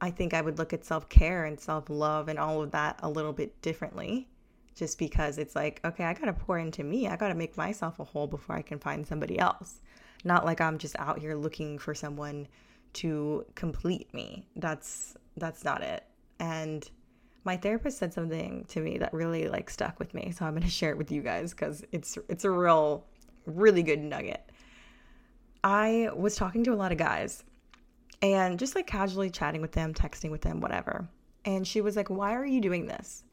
I 0.00 0.10
think 0.10 0.34
I 0.34 0.40
would 0.40 0.58
look 0.58 0.72
at 0.72 0.84
self 0.84 1.08
care 1.08 1.44
and 1.44 1.58
self 1.58 1.88
love 1.88 2.28
and 2.28 2.38
all 2.38 2.62
of 2.62 2.70
that 2.72 3.00
a 3.02 3.08
little 3.08 3.32
bit 3.32 3.60
differently. 3.62 4.28
Just 4.74 4.98
because 4.98 5.38
it's 5.38 5.56
like, 5.56 5.80
okay, 5.84 6.04
I 6.04 6.14
got 6.14 6.26
to 6.26 6.32
pour 6.32 6.56
into 6.56 6.84
me. 6.84 7.08
I 7.08 7.16
got 7.16 7.28
to 7.28 7.34
make 7.34 7.56
myself 7.56 7.98
a 7.98 8.04
whole 8.04 8.28
before 8.28 8.54
I 8.54 8.62
can 8.62 8.78
find 8.78 9.04
somebody 9.04 9.36
else. 9.36 9.80
Not 10.24 10.44
like 10.44 10.60
I'm 10.60 10.78
just 10.78 10.96
out 11.00 11.18
here 11.18 11.34
looking 11.34 11.78
for 11.78 11.94
someone 11.94 12.46
to 12.94 13.44
complete 13.56 14.12
me. 14.14 14.46
That's 14.56 15.16
that's 15.36 15.64
not 15.64 15.82
it. 15.82 16.04
And 16.38 16.88
my 17.44 17.56
therapist 17.56 17.98
said 17.98 18.12
something 18.12 18.64
to 18.68 18.80
me 18.80 18.98
that 18.98 19.12
really 19.12 19.48
like 19.48 19.70
stuck 19.70 19.98
with 19.98 20.14
me. 20.14 20.32
So 20.36 20.44
I'm 20.44 20.52
going 20.52 20.62
to 20.64 20.70
share 20.70 20.90
it 20.90 20.98
with 20.98 21.10
you 21.10 21.22
guys 21.22 21.54
cuz 21.54 21.82
it's 21.92 22.16
it's 22.28 22.44
a 22.44 22.50
real 22.50 23.04
really 23.46 23.82
good 23.82 24.00
nugget. 24.00 24.44
I 25.64 26.10
was 26.14 26.36
talking 26.36 26.62
to 26.64 26.72
a 26.72 26.76
lot 26.76 26.92
of 26.92 26.98
guys 26.98 27.42
and 28.22 28.58
just 28.58 28.74
like 28.74 28.86
casually 28.86 29.30
chatting 29.30 29.60
with 29.60 29.72
them, 29.72 29.94
texting 29.94 30.30
with 30.30 30.42
them, 30.42 30.60
whatever. 30.60 31.08
And 31.44 31.66
she 31.66 31.80
was 31.80 31.96
like, 31.96 32.10
Why 32.10 32.34
are 32.34 32.46
you 32.46 32.60
doing 32.60 32.86
this? 32.86 33.24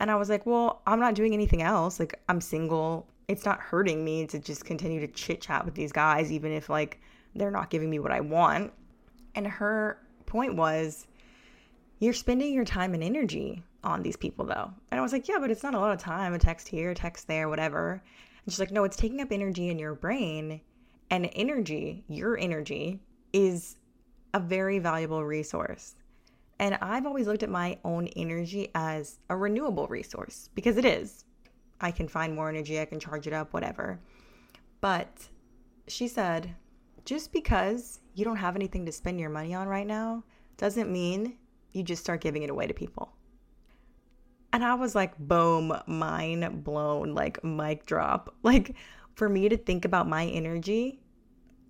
And 0.00 0.10
I 0.10 0.16
was 0.16 0.28
like, 0.28 0.46
Well, 0.46 0.82
I'm 0.86 1.00
not 1.00 1.14
doing 1.14 1.34
anything 1.34 1.62
else. 1.62 2.00
Like, 2.00 2.20
I'm 2.28 2.40
single. 2.40 3.06
It's 3.28 3.44
not 3.44 3.60
hurting 3.60 4.04
me 4.04 4.26
to 4.26 4.38
just 4.38 4.64
continue 4.64 5.00
to 5.00 5.06
chit 5.06 5.40
chat 5.40 5.64
with 5.64 5.74
these 5.74 5.92
guys, 5.92 6.32
even 6.32 6.52
if 6.52 6.68
like 6.68 7.00
they're 7.34 7.50
not 7.50 7.70
giving 7.70 7.90
me 7.90 7.98
what 7.98 8.12
I 8.12 8.20
want. 8.20 8.72
And 9.34 9.46
her 9.46 9.98
point 10.26 10.56
was, 10.56 11.06
You're 11.98 12.12
spending 12.12 12.52
your 12.52 12.64
time 12.64 12.94
and 12.94 13.02
energy 13.02 13.62
on 13.84 14.02
these 14.02 14.16
people, 14.16 14.46
though. 14.46 14.72
And 14.90 14.98
I 14.98 15.02
was 15.02 15.12
like, 15.12 15.28
Yeah, 15.28 15.38
but 15.38 15.50
it's 15.50 15.62
not 15.62 15.74
a 15.74 15.80
lot 15.80 15.92
of 15.92 16.00
time. 16.00 16.34
A 16.34 16.38
text 16.38 16.68
here, 16.68 16.90
a 16.90 16.94
text 16.94 17.28
there, 17.28 17.48
whatever. 17.48 18.02
And 18.44 18.52
she's 18.52 18.60
like, 18.60 18.72
No, 18.72 18.84
it's 18.84 18.96
taking 18.96 19.20
up 19.20 19.30
energy 19.30 19.68
in 19.68 19.78
your 19.78 19.94
brain. 19.94 20.60
And 21.10 21.28
energy, 21.34 22.04
your 22.08 22.38
energy, 22.38 22.98
is 23.34 23.76
a 24.34 24.40
very 24.40 24.78
valuable 24.78 25.24
resource. 25.24 25.94
And 26.58 26.78
I've 26.80 27.06
always 27.06 27.26
looked 27.26 27.42
at 27.42 27.50
my 27.50 27.78
own 27.84 28.06
energy 28.08 28.70
as 28.74 29.18
a 29.28 29.36
renewable 29.36 29.86
resource 29.88 30.48
because 30.54 30.76
it 30.76 30.84
is. 30.84 31.24
I 31.80 31.90
can 31.90 32.06
find 32.06 32.34
more 32.34 32.48
energy, 32.48 32.80
I 32.80 32.84
can 32.84 33.00
charge 33.00 33.26
it 33.26 33.32
up, 33.32 33.52
whatever. 33.52 33.98
But 34.80 35.28
she 35.88 36.06
said, 36.06 36.54
just 37.04 37.32
because 37.32 38.00
you 38.14 38.24
don't 38.24 38.36
have 38.36 38.54
anything 38.54 38.86
to 38.86 38.92
spend 38.92 39.18
your 39.18 39.30
money 39.30 39.54
on 39.54 39.66
right 39.66 39.86
now 39.86 40.22
doesn't 40.56 40.92
mean 40.92 41.36
you 41.72 41.82
just 41.82 42.02
start 42.02 42.20
giving 42.20 42.42
it 42.42 42.50
away 42.50 42.66
to 42.66 42.74
people. 42.74 43.12
And 44.52 44.62
I 44.62 44.74
was 44.74 44.94
like, 44.94 45.18
boom, 45.18 45.76
mind 45.86 46.62
blown, 46.62 47.14
like 47.14 47.42
mic 47.42 47.86
drop. 47.86 48.34
Like 48.42 48.76
for 49.14 49.28
me 49.28 49.48
to 49.48 49.56
think 49.56 49.84
about 49.84 50.08
my 50.08 50.26
energy, 50.26 51.00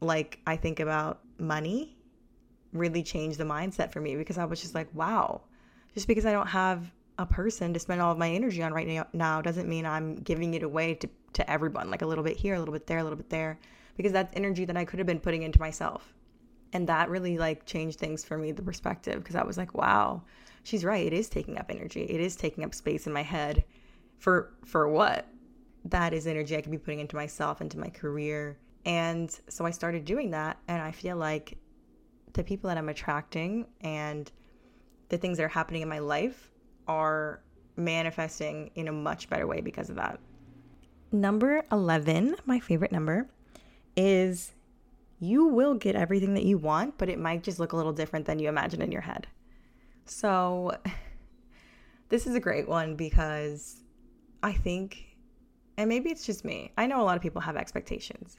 like 0.01 0.40
I 0.46 0.57
think 0.57 0.81
about 0.81 1.20
money 1.38 1.96
really 2.73 3.03
changed 3.03 3.39
the 3.39 3.45
mindset 3.45 3.93
for 3.93 4.01
me 4.01 4.17
because 4.17 4.39
I 4.39 4.45
was 4.45 4.61
just 4.61 4.75
like, 4.75 4.89
wow, 4.95 5.43
just 5.95 6.09
because 6.09 6.27
I 6.27 6.33
don't 6.33 6.49
have 6.49 6.91
a 7.19 7.27
person 7.27 7.73
to 7.75 7.81
spend 7.81 8.01
all 8.01 8.13
of 8.13 8.19
my 8.19 8.31
energy 8.31 8.63
on 8.63 8.73
right 8.73 9.07
now 9.13 9.43
doesn't 9.43 9.69
mean 9.69 9.87
I'm 9.87 10.17
giving 10.17 10.55
it 10.55 10.63
away 10.63 10.95
to, 10.95 11.09
to 11.35 11.51
everyone, 11.51 11.91
like 11.91 12.03
a 12.03 12.07
little 12.07 12.25
bit 12.25 12.37
here, 12.37 12.55
a 12.55 12.59
little 12.59 12.73
bit 12.73 12.87
there, 12.87 12.99
a 12.99 13.03
little 13.03 13.17
bit 13.17 13.29
there, 13.29 13.59
because 13.97 14.13
that's 14.13 14.35
energy 14.35 14.65
that 14.65 14.77
I 14.77 14.85
could 14.85 14.99
have 14.99 15.07
been 15.07 15.21
putting 15.21 15.43
into 15.43 15.61
myself. 15.61 16.15
And 16.73 16.89
that 16.89 17.11
really 17.11 17.37
like 17.37 17.67
changed 17.67 17.99
things 17.99 18.25
for 18.25 18.39
me, 18.39 18.51
the 18.53 18.63
perspective, 18.63 19.23
because 19.23 19.37
I 19.37 19.45
was 19.45 19.59
like, 19.59 19.75
wow, 19.75 20.23
she's 20.63 20.85
right. 20.85 21.07
It 21.07 21.13
is 21.13 21.29
taking 21.29 21.59
up 21.59 21.67
energy. 21.69 22.05
It 22.05 22.21
is 22.21 22.35
taking 22.35 22.65
up 22.65 22.75
space 22.75 23.07
in 23.07 23.13
my 23.13 23.23
head. 23.23 23.65
For 24.19 24.55
for 24.65 24.89
what? 24.89 25.27
That 25.85 26.15
is 26.15 26.27
energy 26.27 26.57
I 26.57 26.63
could 26.63 26.71
be 26.71 26.79
putting 26.79 27.01
into 27.01 27.17
myself, 27.17 27.61
into 27.61 27.79
my 27.79 27.91
career. 27.91 28.57
And 28.87 29.37
so 29.49 29.67
I 29.67 29.71
started 29.71 30.05
doing 30.05 30.31
that. 30.31 30.57
And 30.69 30.81
I 30.81 30.93
feel 30.93 31.17
like 31.17 31.59
the 32.33 32.45
people 32.45 32.68
that 32.68 32.79
I'm 32.79 32.88
attracting 32.88 33.66
and 33.81 34.31
the 35.09 35.18
things 35.18 35.38
that 35.38 35.45
are 35.45 35.49
happening 35.49 35.83
in 35.83 35.88
my 35.88 35.99
life 35.99 36.51
are 36.88 37.42
manifesting 37.77 38.71
in 38.75 38.88
a 38.88 38.92
much 38.92 39.29
better 39.29 39.47
way 39.47 39.61
because 39.61 39.90
of 39.90 39.97
that. 39.97 40.18
Number 41.11 41.62
11, 41.71 42.37
my 42.47 42.59
favorite 42.59 42.92
number, 42.92 43.29
is 43.97 44.53
you 45.21 45.47
will 45.47 45.75
get 45.75 45.95
everything 45.95 46.35
that 46.35 46.45
you 46.45 46.59
want, 46.59 46.97
but 46.99 47.09
it 47.09 47.18
might 47.18 47.42
just 47.42 47.61
look 47.61 47.73
a 47.73 47.77
little 47.77 47.92
different 47.92 48.27
than 48.27 48.38
you 48.38 48.49
imagine 48.49 48.83
in 48.83 48.90
your 48.90 49.03
head. 49.03 49.27
So, 50.05 50.77
this 52.09 52.27
is 52.27 52.35
a 52.35 52.40
great 52.40 52.68
one 52.68 52.97
because 52.97 53.83
I 54.42 54.53
think, 54.53 55.16
and 55.77 55.88
maybe 55.88 56.11
it's 56.11 56.27
just 56.27 56.45
me, 56.45 56.73
I 56.77 56.87
know 56.87 57.01
a 57.01 57.05
lot 57.05 57.16
of 57.16 57.23
people 57.23 57.40
have 57.42 57.57
expectations. 57.57 58.38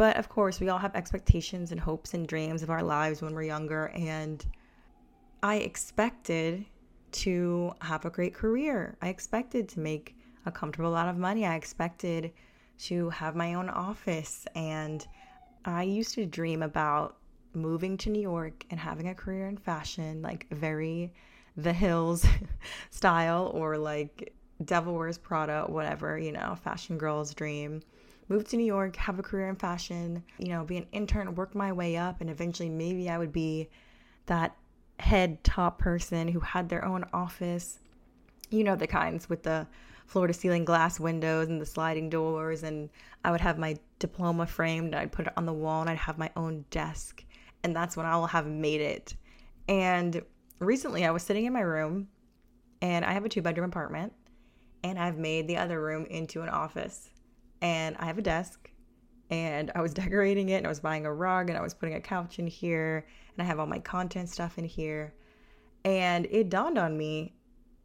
But 0.00 0.16
of 0.16 0.30
course, 0.30 0.60
we 0.60 0.70
all 0.70 0.78
have 0.78 0.96
expectations 0.96 1.72
and 1.72 1.78
hopes 1.78 2.14
and 2.14 2.26
dreams 2.26 2.62
of 2.62 2.70
our 2.70 2.82
lives 2.82 3.20
when 3.20 3.34
we're 3.34 3.42
younger. 3.42 3.88
And 3.88 4.42
I 5.42 5.56
expected 5.56 6.64
to 7.12 7.74
have 7.82 8.06
a 8.06 8.08
great 8.08 8.32
career. 8.32 8.96
I 9.02 9.10
expected 9.10 9.68
to 9.68 9.80
make 9.80 10.16
a 10.46 10.50
comfortable 10.50 10.94
amount 10.94 11.10
of 11.10 11.18
money. 11.18 11.44
I 11.44 11.54
expected 11.54 12.32
to 12.84 13.10
have 13.10 13.36
my 13.36 13.52
own 13.52 13.68
office. 13.68 14.46
And 14.54 15.06
I 15.66 15.82
used 15.82 16.14
to 16.14 16.24
dream 16.24 16.62
about 16.62 17.18
moving 17.52 17.98
to 17.98 18.08
New 18.08 18.22
York 18.22 18.64
and 18.70 18.80
having 18.80 19.08
a 19.08 19.14
career 19.14 19.48
in 19.48 19.58
fashion, 19.58 20.22
like 20.22 20.46
very 20.50 21.12
the 21.58 21.74
hills 21.74 22.24
style 22.90 23.50
or 23.52 23.76
like 23.76 24.32
Devil 24.64 24.94
Wears 24.94 25.18
Prada, 25.18 25.66
whatever, 25.66 26.18
you 26.18 26.32
know, 26.32 26.54
fashion 26.54 26.96
girl's 26.96 27.34
dream 27.34 27.82
move 28.30 28.48
to 28.48 28.56
New 28.56 28.64
York, 28.64 28.94
have 28.94 29.18
a 29.18 29.22
career 29.22 29.48
in 29.48 29.56
fashion, 29.56 30.22
you 30.38 30.48
know, 30.48 30.64
be 30.64 30.76
an 30.76 30.86
intern, 30.92 31.34
work 31.34 31.54
my 31.54 31.72
way 31.72 31.96
up, 31.96 32.20
and 32.20 32.30
eventually 32.30 32.68
maybe 32.68 33.10
I 33.10 33.18
would 33.18 33.32
be 33.32 33.68
that 34.26 34.56
head 35.00 35.42
top 35.42 35.78
person 35.78 36.28
who 36.28 36.38
had 36.38 36.68
their 36.68 36.84
own 36.84 37.04
office. 37.12 37.80
You 38.48 38.62
know, 38.62 38.76
the 38.76 38.86
kinds 38.86 39.28
with 39.28 39.42
the 39.42 39.66
floor 40.06 40.28
to 40.28 40.32
ceiling 40.32 40.64
glass 40.64 41.00
windows 41.00 41.48
and 41.48 41.60
the 41.60 41.66
sliding 41.66 42.08
doors. 42.08 42.62
And 42.62 42.88
I 43.24 43.32
would 43.32 43.40
have 43.40 43.58
my 43.58 43.76
diploma 43.98 44.46
framed, 44.46 44.94
I'd 44.94 45.12
put 45.12 45.26
it 45.26 45.32
on 45.36 45.44
the 45.44 45.52
wall, 45.52 45.80
and 45.80 45.90
I'd 45.90 45.98
have 45.98 46.18
my 46.18 46.30
own 46.36 46.64
desk. 46.70 47.24
And 47.64 47.74
that's 47.74 47.96
when 47.96 48.06
I 48.06 48.16
will 48.16 48.28
have 48.28 48.46
made 48.46 48.80
it. 48.80 49.14
And 49.68 50.22
recently 50.60 51.04
I 51.04 51.10
was 51.10 51.24
sitting 51.24 51.46
in 51.46 51.52
my 51.52 51.60
room 51.60 52.08
and 52.80 53.04
I 53.04 53.12
have 53.12 53.24
a 53.24 53.28
two 53.28 53.42
bedroom 53.42 53.70
apartment 53.70 54.12
and 54.82 54.98
I've 54.98 55.18
made 55.18 55.46
the 55.46 55.56
other 55.58 55.80
room 55.80 56.06
into 56.06 56.42
an 56.42 56.48
office 56.48 57.10
and 57.62 57.96
I 57.98 58.06
have 58.06 58.18
a 58.18 58.22
desk 58.22 58.70
and 59.30 59.70
I 59.74 59.80
was 59.80 59.94
decorating 60.02 60.48
it 60.50 60.56
and 60.56 60.66
I 60.66 60.68
was 60.68 60.80
buying 60.80 61.06
a 61.06 61.12
rug 61.12 61.48
and 61.48 61.58
I 61.58 61.62
was 61.62 61.74
putting 61.74 61.94
a 61.94 62.00
couch 62.00 62.38
in 62.38 62.46
here 62.46 63.06
and 63.36 63.42
I 63.42 63.46
have 63.46 63.58
all 63.58 63.66
my 63.66 63.78
content 63.78 64.28
stuff 64.28 64.58
in 64.58 64.64
here. 64.64 65.14
And 65.84 66.26
it 66.30 66.50
dawned 66.50 66.78
on 66.78 66.96
me 66.96 67.34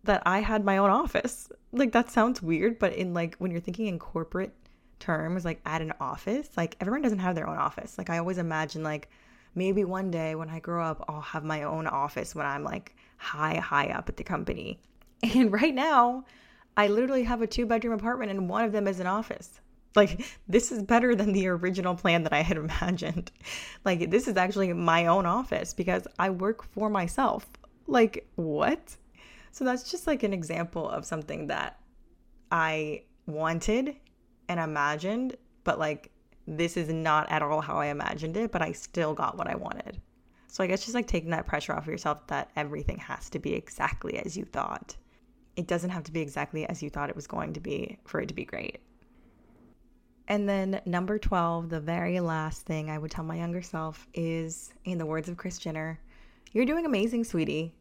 that 0.04 0.22
I 0.26 0.40
had 0.40 0.66
my 0.66 0.78
own 0.78 0.90
office. 0.90 1.50
Like 1.78 1.92
that 1.92 2.10
sounds 2.10 2.42
weird, 2.42 2.80
but 2.80 2.94
in 2.94 3.14
like 3.14 3.36
when 3.36 3.52
you're 3.52 3.60
thinking 3.60 3.88
in 3.88 4.00
corporate 4.00 4.56
terms, 4.98 5.44
like 5.44 5.60
at 5.66 5.82
an 5.82 5.92
office, 6.00 6.48
like 6.56 6.78
everyone 6.80 7.02
doesn't 7.02 7.20
have 7.20 7.36
their 7.36 7.50
own 7.50 7.58
office. 7.58 7.98
Like 7.98 8.10
I 8.10 8.18
always 8.18 8.38
imagine 8.38 8.82
like 8.82 9.10
maybe 9.56 9.84
one 9.84 10.10
day 10.10 10.36
when 10.36 10.50
I 10.50 10.60
grow 10.60 10.86
up, 10.86 11.04
I'll 11.10 11.20
have 11.20 11.44
my 11.44 11.64
own 11.64 11.86
office 11.86 12.34
when 12.34 12.46
I'm 12.46 12.64
like 12.64 12.96
high, 13.18 13.56
high 13.56 13.88
up 13.88 14.08
at 14.08 14.16
the 14.16 14.24
company. 14.24 14.80
And 15.36 15.52
right 15.52 15.76
now, 15.76 16.24
I 16.78 16.88
literally 16.88 17.24
have 17.24 17.42
a 17.42 17.48
two 17.48 17.66
bedroom 17.66 17.94
apartment 17.94 18.32
and 18.32 18.48
one 18.48 18.64
of 18.64 18.72
them 18.72 18.88
is 18.88 19.02
an 19.02 19.08
office. 19.08 19.60
Like, 19.96 20.26
this 20.48 20.72
is 20.72 20.84
better 20.84 21.16
than 21.16 21.32
the 21.32 21.48
original 21.48 21.96
plan 21.96 22.24
that 22.24 22.34
I 22.34 22.42
had 22.42 22.58
imagined. 22.66 23.32
Like, 23.84 24.12
this 24.12 24.28
is 24.28 24.38
actually 24.38 24.72
my 24.74 25.08
own 25.08 25.26
office 25.26 25.74
because 25.74 26.08
I 26.20 26.30
work 26.30 26.64
for 26.64 26.90
myself. 26.90 27.48
Like, 27.88 28.28
what? 28.36 28.96
So, 29.52 29.64
that's 29.64 29.90
just 29.90 30.08
like 30.08 30.24
an 30.24 30.34
example 30.34 30.90
of 30.90 31.06
something 31.06 31.48
that 31.48 31.80
I 32.52 33.04
wanted 33.26 33.96
and 34.50 34.60
imagined, 34.60 35.38
but 35.64 35.80
like, 35.80 36.12
this 36.48 36.78
is 36.78 36.90
not 36.90 37.32
at 37.32 37.42
all 37.42 37.62
how 37.62 37.78
I 37.78 37.88
imagined 37.88 38.38
it, 38.38 38.52
but 38.52 38.62
I 38.62 38.72
still 38.72 39.14
got 39.14 39.38
what 39.38 39.48
I 39.48 39.56
wanted. 39.56 40.00
So, 40.48 40.64
I 40.64 40.68
guess 40.68 40.84
just 40.84 40.96
like 40.96 41.08
taking 41.08 41.32
that 41.32 41.48
pressure 41.48 41.74
off 41.74 41.84
of 41.84 41.88
yourself 41.88 42.28
that 42.28 42.52
everything 42.56 42.98
has 43.00 43.30
to 43.32 43.40
be 43.40 43.54
exactly 43.54 44.18
as 44.20 44.38
you 44.38 44.46
thought. 44.46 44.96
It 45.56 45.68
doesn't 45.68 45.90
have 45.90 46.04
to 46.04 46.12
be 46.12 46.22
exactly 46.22 46.66
as 46.68 46.84
you 46.84 46.90
thought 46.90 47.10
it 47.10 47.16
was 47.16 47.28
going 47.28 47.54
to 47.54 47.60
be 47.62 47.98
for 48.06 48.20
it 48.20 48.28
to 48.28 48.34
be 48.34 48.46
great. 48.46 48.80
And 50.28 50.50
then 50.50 50.82
number 50.86 51.20
12, 51.20 51.70
the 51.70 51.80
very 51.80 52.20
last 52.20 52.66
thing 52.66 52.90
I 52.90 52.98
would 52.98 53.12
tell 53.12 53.24
my 53.24 53.38
younger 53.38 53.62
self 53.62 54.08
is 54.14 54.74
in 54.84 54.98
the 54.98 55.06
words 55.06 55.30
of 55.30 55.38
Kris 55.38 55.60
Jenner, 55.60 56.00
you're 56.52 56.66
doing 56.66 56.86
amazing, 56.86 57.24
sweetie. 57.24 57.76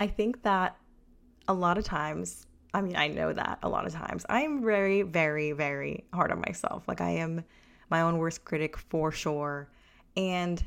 I 0.00 0.06
think 0.06 0.42
that 0.42 0.76
a 1.46 1.52
lot 1.52 1.76
of 1.76 1.84
times, 1.84 2.46
I 2.72 2.80
mean, 2.80 2.96
I 2.96 3.08
know 3.08 3.32
that 3.32 3.58
a 3.62 3.68
lot 3.68 3.86
of 3.86 3.92
times, 3.92 4.24
I'm 4.28 4.64
very, 4.64 5.02
very, 5.02 5.52
very 5.52 6.04
hard 6.14 6.32
on 6.32 6.40
myself. 6.40 6.84
Like 6.88 7.00
I 7.00 7.10
am 7.10 7.44
my 7.90 8.00
own 8.00 8.18
worst 8.18 8.44
critic 8.44 8.78
for 8.78 9.12
sure. 9.12 9.68
And 10.16 10.64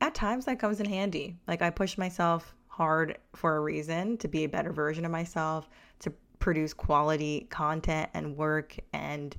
at 0.00 0.14
times 0.14 0.46
that 0.46 0.58
comes 0.58 0.80
in 0.80 0.86
handy. 0.86 1.38
Like 1.46 1.62
I 1.62 1.70
push 1.70 1.96
myself 1.96 2.54
hard 2.66 3.18
for 3.34 3.56
a 3.56 3.60
reason 3.60 4.16
to 4.18 4.28
be 4.28 4.44
a 4.44 4.48
better 4.48 4.72
version 4.72 5.04
of 5.04 5.12
myself, 5.12 5.68
to 6.00 6.12
produce 6.40 6.74
quality 6.74 7.46
content 7.50 8.10
and 8.12 8.36
work 8.36 8.76
and 8.92 9.36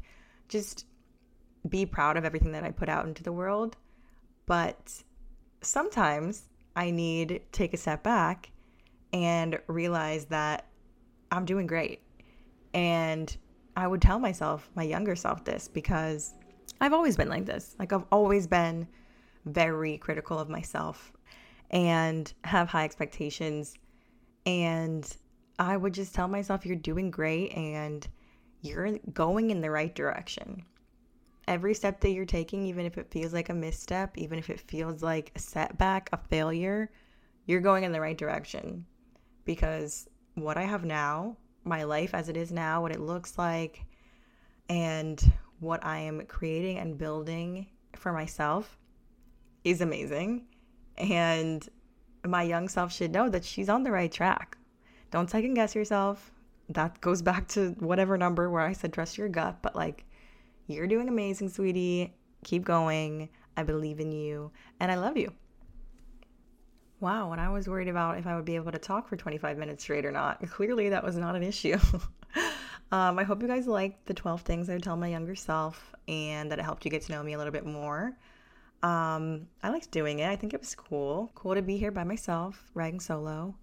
just 0.47 0.85
be 1.69 1.85
proud 1.85 2.17
of 2.17 2.25
everything 2.25 2.51
that 2.51 2.63
I 2.63 2.71
put 2.71 2.89
out 2.89 3.05
into 3.05 3.23
the 3.23 3.31
world. 3.31 3.77
But 4.45 5.03
sometimes 5.61 6.49
I 6.75 6.91
need 6.91 7.29
to 7.29 7.39
take 7.51 7.73
a 7.73 7.77
step 7.77 8.03
back 8.03 8.51
and 9.13 9.59
realize 9.67 10.25
that 10.25 10.67
I'm 11.31 11.45
doing 11.45 11.67
great. 11.67 12.01
And 12.73 13.35
I 13.75 13.87
would 13.87 14.01
tell 14.01 14.19
myself, 14.19 14.69
my 14.75 14.83
younger 14.83 15.15
self, 15.15 15.43
this 15.45 15.67
because 15.67 16.33
I've 16.81 16.93
always 16.93 17.15
been 17.15 17.29
like 17.29 17.45
this. 17.45 17.75
Like, 17.79 17.93
I've 17.93 18.05
always 18.11 18.47
been 18.47 18.87
very 19.45 19.97
critical 19.97 20.39
of 20.39 20.49
myself 20.49 21.13
and 21.71 22.31
have 22.43 22.69
high 22.69 22.83
expectations. 22.83 23.75
And 24.45 25.15
I 25.59 25.77
would 25.77 25.93
just 25.93 26.13
tell 26.13 26.27
myself, 26.27 26.65
you're 26.65 26.75
doing 26.75 27.09
great 27.09 27.53
and 27.53 28.07
you're 28.61 28.97
going 29.13 29.51
in 29.51 29.61
the 29.61 29.71
right 29.71 29.93
direction. 29.93 30.63
Every 31.47 31.73
step 31.73 31.99
that 32.01 32.11
you're 32.11 32.25
taking, 32.25 32.65
even 32.65 32.85
if 32.85 32.97
it 32.97 33.11
feels 33.11 33.33
like 33.33 33.49
a 33.49 33.53
misstep, 33.53 34.17
even 34.17 34.39
if 34.39 34.49
it 34.49 34.61
feels 34.61 35.03
like 35.03 35.31
a 35.35 35.39
setback, 35.39 36.09
a 36.13 36.17
failure, 36.17 36.89
you're 37.45 37.61
going 37.61 37.83
in 37.83 37.91
the 37.91 38.01
right 38.01 38.17
direction. 38.17 38.85
Because 39.45 40.07
what 40.35 40.57
I 40.57 40.63
have 40.63 40.85
now, 40.85 41.37
my 41.65 41.83
life 41.83 42.13
as 42.13 42.29
it 42.29 42.37
is 42.37 42.51
now, 42.51 42.81
what 42.81 42.93
it 42.93 43.01
looks 43.01 43.37
like, 43.37 43.85
and 44.69 45.21
what 45.59 45.85
I 45.85 45.99
am 45.99 46.25
creating 46.27 46.77
and 46.77 46.97
building 46.97 47.67
for 47.95 48.13
myself 48.13 48.77
is 49.63 49.81
amazing. 49.81 50.45
And 50.97 51.67
my 52.25 52.43
young 52.43 52.69
self 52.69 52.93
should 52.93 53.11
know 53.11 53.29
that 53.29 53.43
she's 53.43 53.69
on 53.69 53.83
the 53.83 53.91
right 53.91 54.11
track. 54.11 54.57
Don't 55.11 55.29
second 55.29 55.55
guess 55.55 55.75
yourself. 55.75 56.31
That 56.69 57.01
goes 57.01 57.21
back 57.21 57.47
to 57.49 57.75
whatever 57.79 58.17
number 58.17 58.49
where 58.49 58.61
I 58.61 58.73
said 58.73 58.93
trust 58.93 59.17
your 59.17 59.29
gut, 59.29 59.61
but 59.61 59.75
like 59.75 60.05
you're 60.67 60.87
doing 60.87 61.09
amazing, 61.09 61.49
sweetie. 61.49 62.13
Keep 62.43 62.65
going. 62.65 63.29
I 63.55 63.63
believe 63.63 63.99
in 63.99 64.11
you 64.11 64.51
and 64.79 64.91
I 64.91 64.95
love 64.95 65.17
you. 65.17 65.31
Wow, 66.99 67.33
and 67.33 67.41
I 67.41 67.49
was 67.49 67.67
worried 67.67 67.89
about 67.89 68.17
if 68.17 68.25
I 68.25 68.35
would 68.35 68.45
be 68.45 68.55
able 68.55 68.71
to 68.71 68.77
talk 68.77 69.09
for 69.09 69.17
25 69.17 69.57
minutes 69.57 69.83
straight 69.83 70.05
or 70.05 70.11
not. 70.11 70.39
Clearly, 70.49 70.89
that 70.89 71.03
was 71.03 71.17
not 71.17 71.35
an 71.35 71.43
issue. 71.43 71.77
um, 72.91 73.19
I 73.19 73.23
hope 73.23 73.41
you 73.41 73.47
guys 73.47 73.67
liked 73.67 74.05
the 74.05 74.13
12 74.13 74.41
things 74.41 74.69
I 74.69 74.73
would 74.73 74.83
tell 74.83 74.95
my 74.95 75.09
younger 75.09 75.35
self 75.35 75.93
and 76.07 76.49
that 76.49 76.59
it 76.59 76.63
helped 76.63 76.85
you 76.85 76.91
get 76.91 77.01
to 77.03 77.11
know 77.11 77.21
me 77.21 77.33
a 77.33 77.37
little 77.37 77.51
bit 77.51 77.65
more. 77.65 78.13
Um, 78.83 79.47
I 79.61 79.69
liked 79.69 79.91
doing 79.91 80.19
it. 80.19 80.29
I 80.29 80.35
think 80.35 80.53
it 80.53 80.61
was 80.61 80.75
cool. 80.75 81.31
Cool 81.35 81.55
to 81.55 81.61
be 81.61 81.77
here 81.77 81.91
by 81.91 82.03
myself, 82.03 82.71
writing 82.73 83.01
solo. 83.01 83.55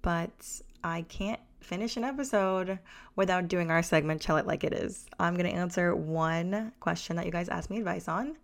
But 0.00 0.62
I 0.82 1.02
can't 1.02 1.40
finish 1.60 1.96
an 1.96 2.04
episode 2.04 2.78
without 3.16 3.48
doing 3.48 3.70
our 3.70 3.82
segment 3.82 4.22
Tell 4.22 4.36
It 4.36 4.46
Like 4.46 4.64
It 4.64 4.72
Is. 4.72 5.06
I'm 5.18 5.34
going 5.34 5.50
to 5.50 5.56
answer 5.56 5.94
one 5.94 6.72
question 6.80 7.16
that 7.16 7.26
you 7.26 7.32
guys 7.32 7.48
asked 7.48 7.70
me 7.70 7.78
advice 7.78 8.08
on. 8.08 8.36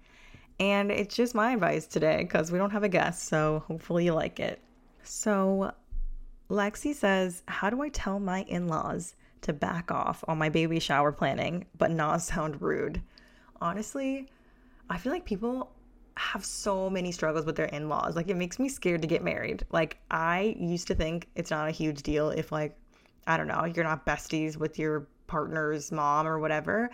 And 0.60 0.90
it's 0.90 1.14
just 1.14 1.34
my 1.34 1.52
advice 1.52 1.86
today 1.86 2.18
because 2.18 2.52
we 2.52 2.58
don't 2.58 2.70
have 2.70 2.84
a 2.84 2.88
guest. 2.88 3.24
So 3.24 3.64
hopefully 3.66 4.04
you 4.04 4.14
like 4.14 4.38
it. 4.40 4.60
So 5.02 5.72
Lexi 6.50 6.94
says, 6.94 7.42
How 7.48 7.70
do 7.70 7.82
I 7.82 7.88
tell 7.88 8.20
my 8.20 8.42
in 8.42 8.68
laws 8.68 9.14
to 9.42 9.52
back 9.52 9.90
off 9.90 10.24
on 10.28 10.38
my 10.38 10.48
baby 10.48 10.78
shower 10.78 11.12
planning 11.12 11.66
but 11.76 11.90
not 11.90 12.22
sound 12.22 12.62
rude? 12.62 13.02
Honestly, 13.60 14.28
I 14.88 14.98
feel 14.98 15.12
like 15.12 15.24
people 15.24 15.70
have 16.16 16.44
so 16.44 16.88
many 16.88 17.10
struggles 17.10 17.44
with 17.44 17.56
their 17.56 17.66
in-laws. 17.66 18.14
Like 18.14 18.28
it 18.28 18.36
makes 18.36 18.58
me 18.58 18.68
scared 18.68 19.02
to 19.02 19.08
get 19.08 19.22
married. 19.22 19.64
Like 19.72 19.98
I 20.10 20.54
used 20.58 20.86
to 20.88 20.94
think 20.94 21.28
it's 21.34 21.50
not 21.50 21.68
a 21.68 21.72
huge 21.72 22.02
deal 22.02 22.30
if 22.30 22.52
like 22.52 22.76
I 23.26 23.36
don't 23.36 23.48
know, 23.48 23.64
you're 23.64 23.84
not 23.84 24.06
besties 24.06 24.56
with 24.56 24.78
your 24.78 25.08
partner's 25.26 25.90
mom 25.92 26.26
or 26.26 26.38
whatever. 26.38 26.90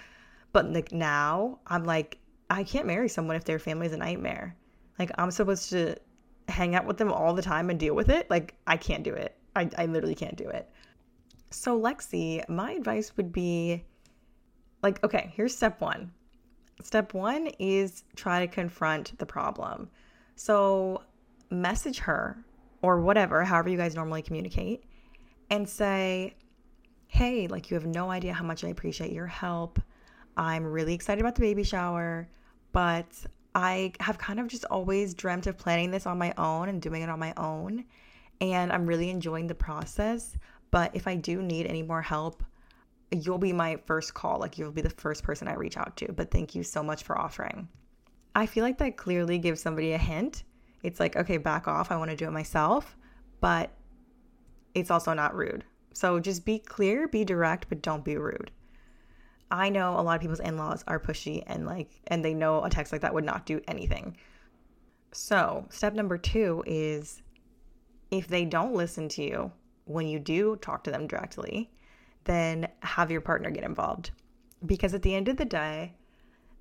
But 0.53 0.73
like 0.73 0.93
now, 0.93 1.61
I'm 1.67 1.85
like 1.85 2.19
I 2.49 2.65
can't 2.65 2.87
marry 2.87 3.09
someone 3.09 3.37
if 3.37 3.45
their 3.45 3.59
family's 3.59 3.93
a 3.93 3.97
nightmare. 3.97 4.57
Like 4.99 5.11
I'm 5.17 5.31
supposed 5.31 5.71
to 5.71 5.97
hang 6.49 6.75
out 6.75 6.87
with 6.87 6.99
them 6.99 7.13
all 7.13 7.33
the 7.33 7.43
time 7.43 7.71
and 7.71 7.79
deal 7.79 7.95
with 7.95 8.09
it. 8.09 8.29
Like 8.29 8.55
I 8.67 8.77
can't 8.77 9.05
do 9.05 9.15
it. 9.15 9.37
I, 9.55 9.69
I 9.79 9.87
literally 9.87 10.15
can't 10.15 10.37
do 10.37 10.49
it. 10.49 10.69
So 11.51 11.81
Lexi, 11.81 12.49
my 12.49 12.73
advice 12.73 13.17
would 13.17 13.33
be 13.33 13.85
like, 14.83 15.03
okay, 15.05 15.33
here's 15.35 15.57
step 15.57 15.81
one. 15.81 16.13
Step 16.83 17.13
one 17.15 17.49
is 17.59 18.05
try 18.17 18.41
to 18.41 18.47
confront 18.47 19.19
the 19.19 19.27
problem. 19.27 19.91
So, 20.37 21.03
message 21.51 21.99
her 21.99 22.43
or 22.83 23.01
whatever, 23.01 23.45
however 23.45 23.69
you 23.69 23.77
guys 23.77 23.95
normally 23.95 24.23
communicate, 24.23 24.85
and 25.51 25.69
say, 25.69 26.35
hey, 27.09 27.49
like 27.49 27.71
you 27.71 27.75
have 27.75 27.87
no 27.87 28.11
idea 28.11 28.33
how 28.33 28.45
much 28.45 28.65
I 28.65 28.69
appreciate 28.69 29.13
your 29.13 29.27
help. 29.27 29.81
I'm 30.37 30.65
really 30.65 30.95
excited 30.95 31.21
about 31.21 31.35
the 31.35 31.41
baby 31.41 31.65
shower, 31.65 32.29
but 32.73 33.09
I 33.55 33.93
have 33.99 34.17
kind 34.17 34.39
of 34.39 34.47
just 34.47 34.65
always 34.67 35.13
dreamt 35.13 35.49
of 35.49 35.59
planning 35.59 35.91
this 35.91 36.07
on 36.07 36.19
my 36.19 36.33
own 36.39 36.69
and 36.69 36.81
doing 36.81 37.03
it 37.03 37.11
on 37.11 37.19
my 37.19 37.35
own. 37.37 37.85
And 38.41 38.73
I'm 38.73 38.87
really 38.87 39.11
enjoying 39.11 39.49
the 39.49 39.55
process. 39.55 40.37
But 40.71 40.95
if 40.95 41.09
I 41.09 41.17
do 41.17 41.43
need 41.43 41.67
any 41.67 41.83
more 41.83 42.01
help, 42.01 42.45
you'll 43.11 43.39
be 43.39 43.53
my 43.53 43.77
first 43.87 44.15
call. 44.15 44.39
Like 44.39 44.57
you'll 44.57 44.71
be 44.71 44.83
the 44.83 44.91
first 44.91 45.25
person 45.25 45.49
I 45.49 45.55
reach 45.55 45.77
out 45.77 45.97
to. 45.97 46.13
But 46.13 46.31
thank 46.31 46.55
you 46.55 46.63
so 46.63 46.83
much 46.83 47.03
for 47.03 47.19
offering. 47.19 47.69
I 48.37 48.47
feel 48.47 48.63
like 48.63 48.79
that 48.79 48.97
clearly 48.97 49.39
gives 49.39 49.61
somebody 49.61 49.93
a 49.93 49.99
hint. 49.99 50.45
It's 50.85 51.01
like, 51.01 51.17
okay, 51.17 51.37
back 51.37 51.67
off. 51.67 51.91
I 51.91 51.97
want 51.97 52.11
to 52.11 52.17
do 52.17 52.27
it 52.27 52.31
myself, 52.31 52.97
but 53.41 53.73
it's 54.75 54.91
also 54.91 55.13
not 55.13 55.35
rude. 55.35 55.65
So 55.93 56.21
just 56.21 56.45
be 56.45 56.59
clear, 56.59 57.09
be 57.09 57.25
direct, 57.25 57.69
but 57.69 57.83
don't 57.83 58.05
be 58.05 58.17
rude. 58.17 58.51
I 59.51 59.69
know 59.69 59.99
a 59.99 60.03
lot 60.03 60.15
of 60.15 60.21
people's 60.21 60.41
in 60.41 60.57
laws 60.57 60.85
are 60.87 61.01
pushy 61.01 61.43
and 61.47 61.67
like, 61.67 61.91
and 62.07 62.25
they 62.25 62.35
know 62.35 62.63
a 62.63 62.71
text 62.71 62.93
like 62.93 63.03
that 63.03 63.15
would 63.15 63.25
not 63.25 63.47
do 63.47 63.61
anything. 63.67 64.17
So, 65.13 65.67
step 65.71 65.95
number 65.95 66.17
two 66.17 66.63
is 66.67 67.21
if 68.13 68.29
they 68.29 68.45
don't 68.45 68.75
listen 68.75 69.09
to 69.11 69.23
you 69.23 69.53
when 69.87 70.07
you 70.07 70.21
do 70.21 70.57
talk 70.57 70.85
to 70.85 70.91
them 70.93 71.09
directly, 71.09 71.71
then 72.25 72.69
have 72.83 73.11
your 73.11 73.21
partner 73.21 73.51
get 73.51 73.65
involved. 73.65 74.13
Because 74.65 74.95
at 74.95 75.03
the 75.03 75.15
end 75.15 75.29
of 75.29 75.37
the 75.37 75.45
day, 75.45 75.95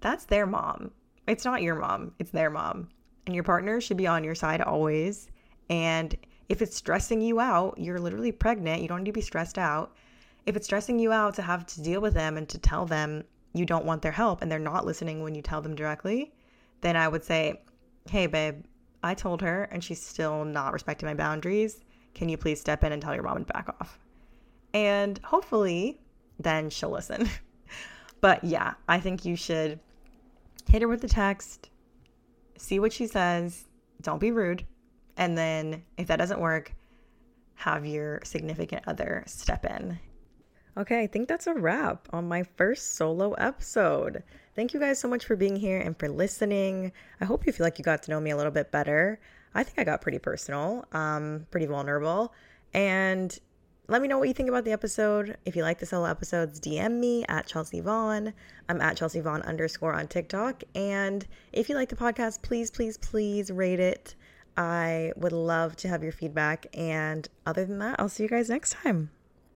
that's 0.01 0.25
their 0.25 0.47
mom. 0.47 0.91
It's 1.27 1.45
not 1.45 1.61
your 1.61 1.75
mom, 1.75 2.13
it's 2.17 2.31
their 2.31 2.49
mom. 2.49 2.89
And 3.27 3.35
your 3.35 3.43
partner 3.43 3.79
should 3.79 3.97
be 3.97 4.07
on 4.07 4.23
your 4.23 4.33
side 4.33 4.61
always. 4.61 5.29
And 5.69 6.15
if 6.49 6.63
it's 6.63 6.75
stressing 6.75 7.21
you 7.21 7.39
out, 7.39 7.75
you're 7.77 7.99
literally 7.99 8.31
pregnant, 8.31 8.81
you 8.81 8.87
don't 8.87 9.03
need 9.03 9.11
to 9.11 9.13
be 9.13 9.21
stressed 9.21 9.59
out. 9.59 9.95
If 10.47 10.55
it's 10.55 10.65
stressing 10.65 10.97
you 10.97 11.11
out 11.11 11.35
to 11.35 11.43
have 11.43 11.65
to 11.67 11.81
deal 11.81 12.01
with 12.01 12.15
them 12.15 12.37
and 12.37 12.49
to 12.49 12.57
tell 12.57 12.87
them 12.87 13.23
you 13.53 13.65
don't 13.65 13.85
want 13.85 14.01
their 14.01 14.11
help 14.11 14.41
and 14.41 14.51
they're 14.51 14.57
not 14.57 14.85
listening 14.85 15.21
when 15.21 15.35
you 15.35 15.43
tell 15.43 15.61
them 15.61 15.75
directly, 15.75 16.33
then 16.81 16.95
I 16.95 17.07
would 17.07 17.23
say, 17.23 17.61
hey, 18.09 18.25
babe, 18.25 18.63
I 19.03 19.13
told 19.13 19.41
her 19.41 19.63
and 19.65 19.83
she's 19.83 20.01
still 20.01 20.43
not 20.43 20.73
respecting 20.73 21.07
my 21.07 21.13
boundaries. 21.13 21.81
Can 22.15 22.29
you 22.29 22.37
please 22.37 22.59
step 22.59 22.83
in 22.83 22.91
and 22.91 23.01
tell 23.01 23.13
your 23.13 23.23
mom 23.23 23.45
to 23.45 23.53
back 23.53 23.69
off? 23.79 23.99
And 24.73 25.19
hopefully, 25.23 26.01
then 26.39 26.71
she'll 26.71 26.89
listen. 26.89 27.29
but 28.21 28.43
yeah, 28.43 28.73
I 28.87 28.99
think 28.99 29.23
you 29.23 29.35
should 29.35 29.79
hit 30.67 30.81
her 30.81 30.87
with 30.87 31.01
the 31.01 31.07
text, 31.07 31.69
see 32.57 32.79
what 32.79 32.93
she 32.93 33.05
says, 33.05 33.65
don't 34.01 34.19
be 34.19 34.31
rude. 34.31 34.65
And 35.19 35.37
then 35.37 35.83
if 35.97 36.07
that 36.07 36.15
doesn't 36.15 36.39
work, 36.39 36.73
have 37.55 37.85
your 37.85 38.21
significant 38.23 38.83
other 38.87 39.23
step 39.27 39.65
in. 39.65 39.99
Okay, 40.77 41.01
I 41.01 41.07
think 41.07 41.27
that's 41.27 41.45
a 41.45 41.53
wrap 41.53 42.07
on 42.13 42.29
my 42.29 42.43
first 42.55 42.93
solo 42.93 43.33
episode. 43.33 44.23
Thank 44.55 44.73
you 44.73 44.79
guys 44.79 44.97
so 44.97 45.09
much 45.09 45.25
for 45.25 45.35
being 45.35 45.57
here 45.57 45.77
and 45.77 45.99
for 45.99 46.07
listening. 46.07 46.93
I 47.19 47.25
hope 47.25 47.45
you 47.45 47.51
feel 47.51 47.65
like 47.65 47.77
you 47.77 47.83
got 47.83 48.01
to 48.03 48.11
know 48.11 48.21
me 48.21 48.29
a 48.29 48.37
little 48.37 48.51
bit 48.51 48.71
better. 48.71 49.19
I 49.53 49.63
think 49.63 49.77
I 49.77 49.83
got 49.83 50.01
pretty 50.01 50.19
personal, 50.19 50.85
um, 50.93 51.47
pretty 51.51 51.65
vulnerable. 51.65 52.33
And 52.73 53.37
let 53.89 54.01
me 54.01 54.07
know 54.07 54.19
what 54.19 54.29
you 54.29 54.33
think 54.33 54.47
about 54.47 54.63
the 54.63 54.71
episode. 54.71 55.35
If 55.43 55.53
you 55.53 55.63
like 55.63 55.79
the 55.79 55.85
solo 55.85 56.05
episodes, 56.05 56.61
DM 56.61 56.93
me 56.93 57.25
at 57.27 57.45
Chelsea 57.45 57.81
Vaughn. 57.81 58.33
I'm 58.69 58.79
at 58.79 58.95
Chelsea 58.95 59.19
Vaughn 59.19 59.41
underscore 59.41 59.93
on 59.93 60.07
TikTok. 60.07 60.63
And 60.75 61.27
if 61.51 61.67
you 61.67 61.75
like 61.75 61.89
the 61.89 61.97
podcast, 61.97 62.41
please, 62.41 62.71
please, 62.71 62.97
please 62.97 63.51
rate 63.51 63.81
it. 63.81 64.15
I 64.57 65.13
would 65.15 65.31
love 65.31 65.75
to 65.77 65.87
have 65.87 66.03
your 66.03 66.11
feedback. 66.11 66.67
And 66.73 67.27
other 67.45 67.65
than 67.65 67.79
that, 67.79 67.99
I'll 67.99 68.09
see 68.09 68.23
you 68.23 68.29
guys 68.29 68.49
next 68.49 68.73
time. 68.73 69.11